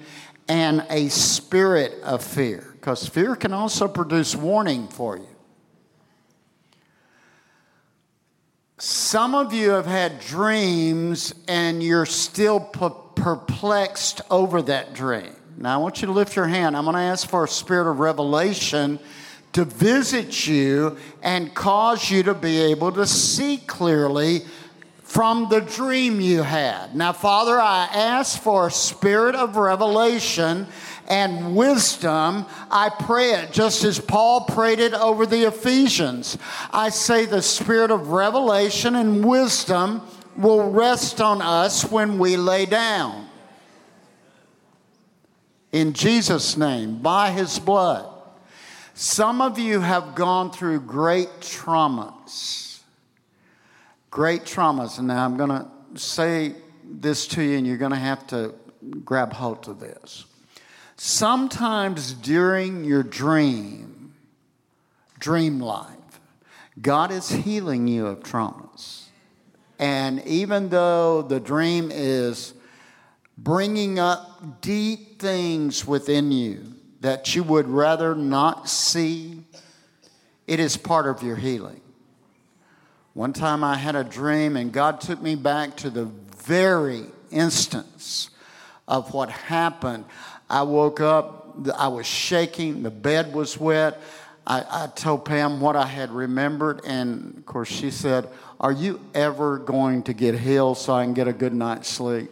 and 0.49 0.85
a 0.89 1.07
spirit 1.07 1.93
of 2.03 2.21
fear, 2.21 2.73
because 2.73 3.07
fear 3.07 3.37
can 3.37 3.53
also 3.53 3.87
produce 3.87 4.35
warning 4.35 4.89
for 4.89 5.15
you. 5.15 5.30
Some 8.83 9.35
of 9.35 9.53
you 9.53 9.69
have 9.69 9.85
had 9.85 10.19
dreams 10.21 11.35
and 11.47 11.83
you're 11.83 12.07
still 12.07 12.59
perplexed 12.59 14.21
over 14.31 14.59
that 14.63 14.95
dream. 14.95 15.35
Now, 15.55 15.75
I 15.75 15.77
want 15.77 16.01
you 16.01 16.07
to 16.07 16.11
lift 16.11 16.35
your 16.35 16.47
hand. 16.47 16.75
I'm 16.75 16.85
going 16.85 16.95
to 16.95 17.01
ask 17.01 17.29
for 17.29 17.43
a 17.43 17.47
spirit 17.47 17.87
of 17.87 17.99
revelation 17.99 18.97
to 19.53 19.65
visit 19.65 20.47
you 20.47 20.97
and 21.21 21.53
cause 21.53 22.09
you 22.09 22.23
to 22.23 22.33
be 22.33 22.59
able 22.59 22.91
to 22.93 23.05
see 23.05 23.57
clearly 23.57 24.45
from 25.03 25.47
the 25.49 25.61
dream 25.61 26.19
you 26.19 26.41
had. 26.41 26.95
Now, 26.95 27.13
Father, 27.13 27.61
I 27.61 27.87
ask 27.93 28.41
for 28.41 28.65
a 28.65 28.71
spirit 28.71 29.35
of 29.35 29.57
revelation 29.57 30.65
and 31.11 31.57
wisdom. 31.57 32.45
I 32.71 32.89
pray 32.89 33.33
it 33.33 33.51
just 33.51 33.83
as 33.83 33.99
Paul 33.99 34.45
prayed 34.45 34.79
it 34.79 34.93
over 34.93 35.25
the 35.25 35.43
Ephesians. 35.43 36.37
I 36.71 36.87
say 36.87 37.25
the 37.25 37.41
spirit 37.41 37.91
of 37.91 38.07
revelation 38.13 38.95
and 38.95 39.23
wisdom 39.23 40.01
will 40.37 40.71
rest 40.71 41.19
on 41.19 41.41
us 41.41 41.91
when 41.91 42.17
we 42.17 42.37
lay 42.37 42.65
down. 42.65 43.27
In 45.73 45.91
Jesus' 45.91 46.55
name, 46.55 47.01
by 47.01 47.31
his 47.31 47.59
blood. 47.59 48.07
Some 48.93 49.41
of 49.41 49.59
you 49.59 49.81
have 49.81 50.15
gone 50.15 50.51
through 50.51 50.81
great 50.81 51.29
traumas. 51.41 52.79
Great 54.09 54.43
traumas. 54.43 54.97
And 54.97 55.07
now 55.07 55.25
I'm 55.25 55.35
going 55.35 55.49
to 55.49 55.67
say 55.95 56.55
this 56.85 57.27
to 57.27 57.41
you, 57.41 57.57
and 57.57 57.67
you're 57.67 57.77
going 57.77 57.91
to 57.91 57.97
have 57.97 58.25
to 58.27 58.53
grab 59.03 59.33
hold 59.33 59.67
of 59.67 59.79
this. 59.81 60.25
Sometimes 61.03 62.13
during 62.13 62.83
your 62.83 63.01
dream, 63.01 64.13
dream 65.17 65.59
life, 65.59 65.97
God 66.79 67.09
is 67.11 67.27
healing 67.27 67.87
you 67.87 68.05
of 68.05 68.19
traumas. 68.19 69.05
And 69.79 70.23
even 70.27 70.69
though 70.69 71.23
the 71.23 71.39
dream 71.39 71.89
is 71.91 72.53
bringing 73.35 73.97
up 73.97 74.61
deep 74.61 75.19
things 75.19 75.87
within 75.87 76.31
you 76.31 76.75
that 76.99 77.35
you 77.35 77.41
would 77.41 77.67
rather 77.67 78.13
not 78.13 78.69
see, 78.69 79.43
it 80.45 80.59
is 80.59 80.77
part 80.77 81.07
of 81.07 81.23
your 81.23 81.35
healing. 81.35 81.81
One 83.13 83.33
time 83.33 83.63
I 83.63 83.75
had 83.75 83.95
a 83.95 84.03
dream, 84.03 84.55
and 84.55 84.71
God 84.71 85.01
took 85.01 85.19
me 85.19 85.33
back 85.33 85.77
to 85.77 85.89
the 85.89 86.05
very 86.05 87.05
instance 87.31 88.29
of 88.87 89.13
what 89.13 89.29
happened. 89.29 90.05
I 90.51 90.63
woke 90.63 90.99
up, 90.99 91.55
I 91.77 91.87
was 91.87 92.05
shaking, 92.05 92.83
the 92.83 92.91
bed 92.91 93.33
was 93.33 93.57
wet. 93.57 94.01
I, 94.45 94.65
I 94.69 94.87
told 94.87 95.23
Pam 95.23 95.61
what 95.61 95.77
I 95.77 95.85
had 95.85 96.11
remembered, 96.11 96.81
and 96.85 97.37
of 97.37 97.45
course, 97.45 97.69
she 97.69 97.89
said, 97.89 98.27
Are 98.59 98.73
you 98.73 98.99
ever 99.13 99.57
going 99.59 100.03
to 100.03 100.13
get 100.13 100.37
healed 100.37 100.77
so 100.77 100.91
I 100.93 101.05
can 101.05 101.13
get 101.13 101.29
a 101.29 101.33
good 101.33 101.53
night's 101.53 101.87
sleep? 101.87 102.29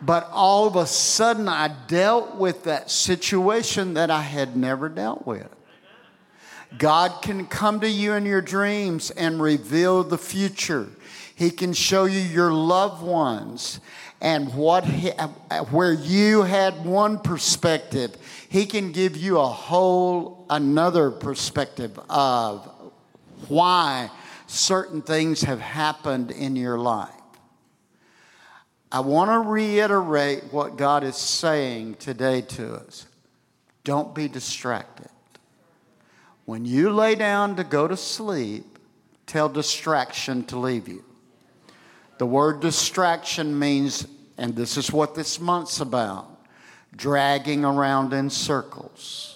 But 0.00 0.28
all 0.30 0.68
of 0.68 0.76
a 0.76 0.86
sudden, 0.86 1.48
I 1.48 1.74
dealt 1.88 2.36
with 2.36 2.62
that 2.64 2.92
situation 2.92 3.94
that 3.94 4.12
I 4.12 4.20
had 4.20 4.56
never 4.56 4.88
dealt 4.88 5.26
with. 5.26 5.48
God 6.78 7.22
can 7.22 7.46
come 7.46 7.80
to 7.80 7.88
you 7.88 8.12
in 8.12 8.24
your 8.24 8.40
dreams 8.40 9.10
and 9.10 9.42
reveal 9.42 10.04
the 10.04 10.18
future. 10.18 10.86
He 11.34 11.50
can 11.50 11.72
show 11.72 12.04
you 12.04 12.20
your 12.20 12.52
loved 12.52 13.02
ones 13.02 13.80
and 14.20 14.54
what 14.54 14.84
he, 14.84 15.10
where 15.70 15.92
you 15.92 16.42
had 16.42 16.84
one 16.84 17.18
perspective 17.18 18.16
he 18.54 18.66
can 18.66 18.92
give 18.92 19.16
you 19.16 19.40
a 19.40 19.48
whole 19.48 20.46
another 20.48 21.10
perspective 21.10 21.98
of 22.08 22.70
why 23.48 24.08
certain 24.46 25.02
things 25.02 25.40
have 25.42 25.58
happened 25.58 26.30
in 26.30 26.54
your 26.54 26.78
life. 26.78 27.10
I 28.92 29.00
want 29.00 29.32
to 29.32 29.40
reiterate 29.40 30.52
what 30.52 30.76
God 30.76 31.02
is 31.02 31.16
saying 31.16 31.94
today 31.94 32.42
to 32.42 32.74
us. 32.76 33.06
Don't 33.82 34.14
be 34.14 34.28
distracted. 34.28 35.10
When 36.44 36.64
you 36.64 36.92
lay 36.92 37.16
down 37.16 37.56
to 37.56 37.64
go 37.64 37.88
to 37.88 37.96
sleep, 37.96 38.78
tell 39.26 39.48
distraction 39.48 40.44
to 40.44 40.60
leave 40.60 40.86
you. 40.86 41.04
The 42.18 42.26
word 42.26 42.60
distraction 42.60 43.58
means, 43.58 44.06
and 44.38 44.54
this 44.54 44.76
is 44.76 44.92
what 44.92 45.14
this 45.14 45.40
month's 45.40 45.80
about 45.80 46.30
dragging 46.96 47.64
around 47.64 48.12
in 48.12 48.30
circles. 48.30 49.30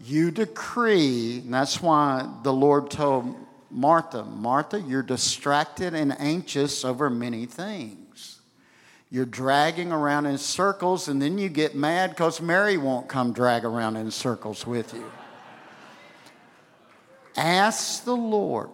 You 0.00 0.30
decree, 0.30 1.40
and 1.44 1.52
that's 1.52 1.80
why 1.80 2.28
the 2.42 2.52
Lord 2.52 2.90
told 2.90 3.34
Martha, 3.70 4.24
Martha, 4.24 4.80
you're 4.80 5.02
distracted 5.02 5.94
and 5.94 6.18
anxious 6.20 6.84
over 6.84 7.10
many 7.10 7.46
things. 7.46 8.40
You're 9.10 9.24
dragging 9.24 9.92
around 9.92 10.26
in 10.26 10.38
circles, 10.38 11.08
and 11.08 11.20
then 11.20 11.38
you 11.38 11.48
get 11.48 11.74
mad 11.74 12.10
because 12.10 12.40
Mary 12.40 12.76
won't 12.76 13.08
come 13.08 13.32
drag 13.32 13.64
around 13.64 13.96
in 13.96 14.10
circles 14.10 14.66
with 14.66 14.92
you. 14.92 15.10
Ask 17.36 18.04
the 18.04 18.16
Lord. 18.16 18.70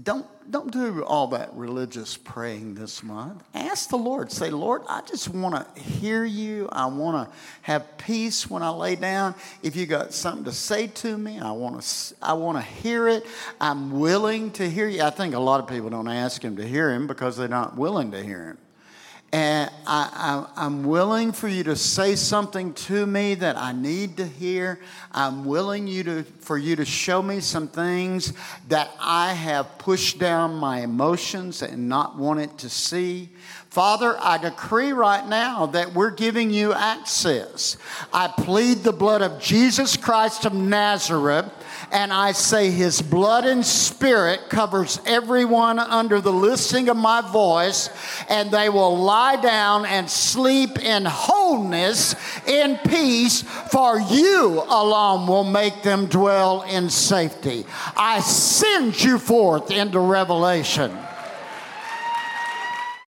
Don't 0.00 0.26
don't 0.50 0.70
do 0.72 1.02
all 1.04 1.28
that 1.28 1.52
religious 1.54 2.16
praying 2.16 2.74
this 2.74 3.02
month. 3.02 3.42
Ask 3.54 3.90
the 3.90 3.96
Lord. 3.96 4.30
Say, 4.30 4.50
Lord, 4.50 4.82
I 4.88 5.02
just 5.02 5.28
want 5.28 5.54
to 5.54 5.80
hear 5.80 6.24
you. 6.24 6.68
I 6.70 6.86
want 6.86 7.28
to 7.28 7.36
have 7.62 7.98
peace 7.98 8.48
when 8.48 8.62
I 8.62 8.70
lay 8.70 8.96
down. 8.96 9.34
If 9.62 9.76
you 9.76 9.86
got 9.86 10.12
something 10.12 10.44
to 10.44 10.52
say 10.52 10.86
to 10.86 11.16
me, 11.18 11.38
I 11.38 11.50
want 11.52 11.80
to. 11.80 12.14
I 12.22 12.34
want 12.34 12.58
to 12.58 12.62
hear 12.62 13.08
it. 13.08 13.26
I'm 13.60 13.98
willing 13.98 14.50
to 14.52 14.68
hear 14.68 14.88
you. 14.88 15.02
I 15.02 15.10
think 15.10 15.34
a 15.34 15.38
lot 15.38 15.60
of 15.60 15.66
people 15.68 15.90
don't 15.90 16.08
ask 16.08 16.42
Him 16.42 16.56
to 16.56 16.66
hear 16.66 16.90
Him 16.92 17.06
because 17.06 17.36
they're 17.36 17.48
not 17.48 17.76
willing 17.76 18.10
to 18.12 18.22
hear 18.22 18.44
Him. 18.44 18.58
And 19.32 19.70
I, 19.86 20.46
am 20.56 20.84
willing 20.84 21.32
for 21.32 21.48
you 21.48 21.64
to 21.64 21.76
say 21.76 22.14
something 22.14 22.72
to 22.74 23.06
me 23.06 23.34
that 23.34 23.56
I 23.56 23.72
need 23.72 24.16
to 24.18 24.26
hear. 24.26 24.78
I'm 25.12 25.44
willing 25.44 25.88
you 25.88 26.04
to, 26.04 26.22
for 26.22 26.56
you 26.56 26.76
to 26.76 26.84
show 26.84 27.22
me 27.22 27.40
some 27.40 27.66
things 27.66 28.32
that 28.68 28.90
I 29.00 29.34
have 29.34 29.78
pushed 29.78 30.18
down 30.18 30.54
my 30.54 30.80
emotions 30.80 31.62
and 31.62 31.88
not 31.88 32.16
wanted 32.16 32.56
to 32.58 32.70
see. 32.70 33.30
Father, 33.68 34.16
I 34.18 34.38
decree 34.38 34.92
right 34.92 35.26
now 35.28 35.66
that 35.66 35.92
we're 35.92 36.12
giving 36.12 36.50
you 36.50 36.72
access. 36.72 37.76
I 38.12 38.28
plead 38.28 38.78
the 38.78 38.92
blood 38.92 39.22
of 39.22 39.38
Jesus 39.38 39.98
Christ 39.98 40.46
of 40.46 40.54
Nazareth, 40.54 41.52
and 41.92 42.12
I 42.12 42.32
say 42.32 42.70
his 42.70 43.00
blood 43.00 43.46
and 43.46 43.64
spirit 43.64 44.48
covers 44.48 45.00
everyone 45.06 45.78
under 45.78 46.20
the 46.20 46.32
listening 46.32 46.88
of 46.88 46.96
my 46.96 47.20
voice, 47.20 47.90
and 48.28 48.50
they 48.50 48.68
will 48.68 48.96
lie 48.98 49.40
down 49.40 49.86
and 49.86 50.10
sleep 50.10 50.78
in 50.78 51.04
wholeness, 51.04 52.14
in 52.46 52.78
peace, 52.88 53.42
for 53.42 53.98
you 53.98 54.62
alone 54.68 55.26
will 55.26 55.44
make 55.44 55.82
them 55.82 56.06
dwell 56.06 56.62
in 56.62 56.90
safety. 56.90 57.64
I 57.96 58.20
send 58.20 59.02
you 59.02 59.18
forth 59.18 59.70
into 59.70 60.00
revelation. 60.00 60.96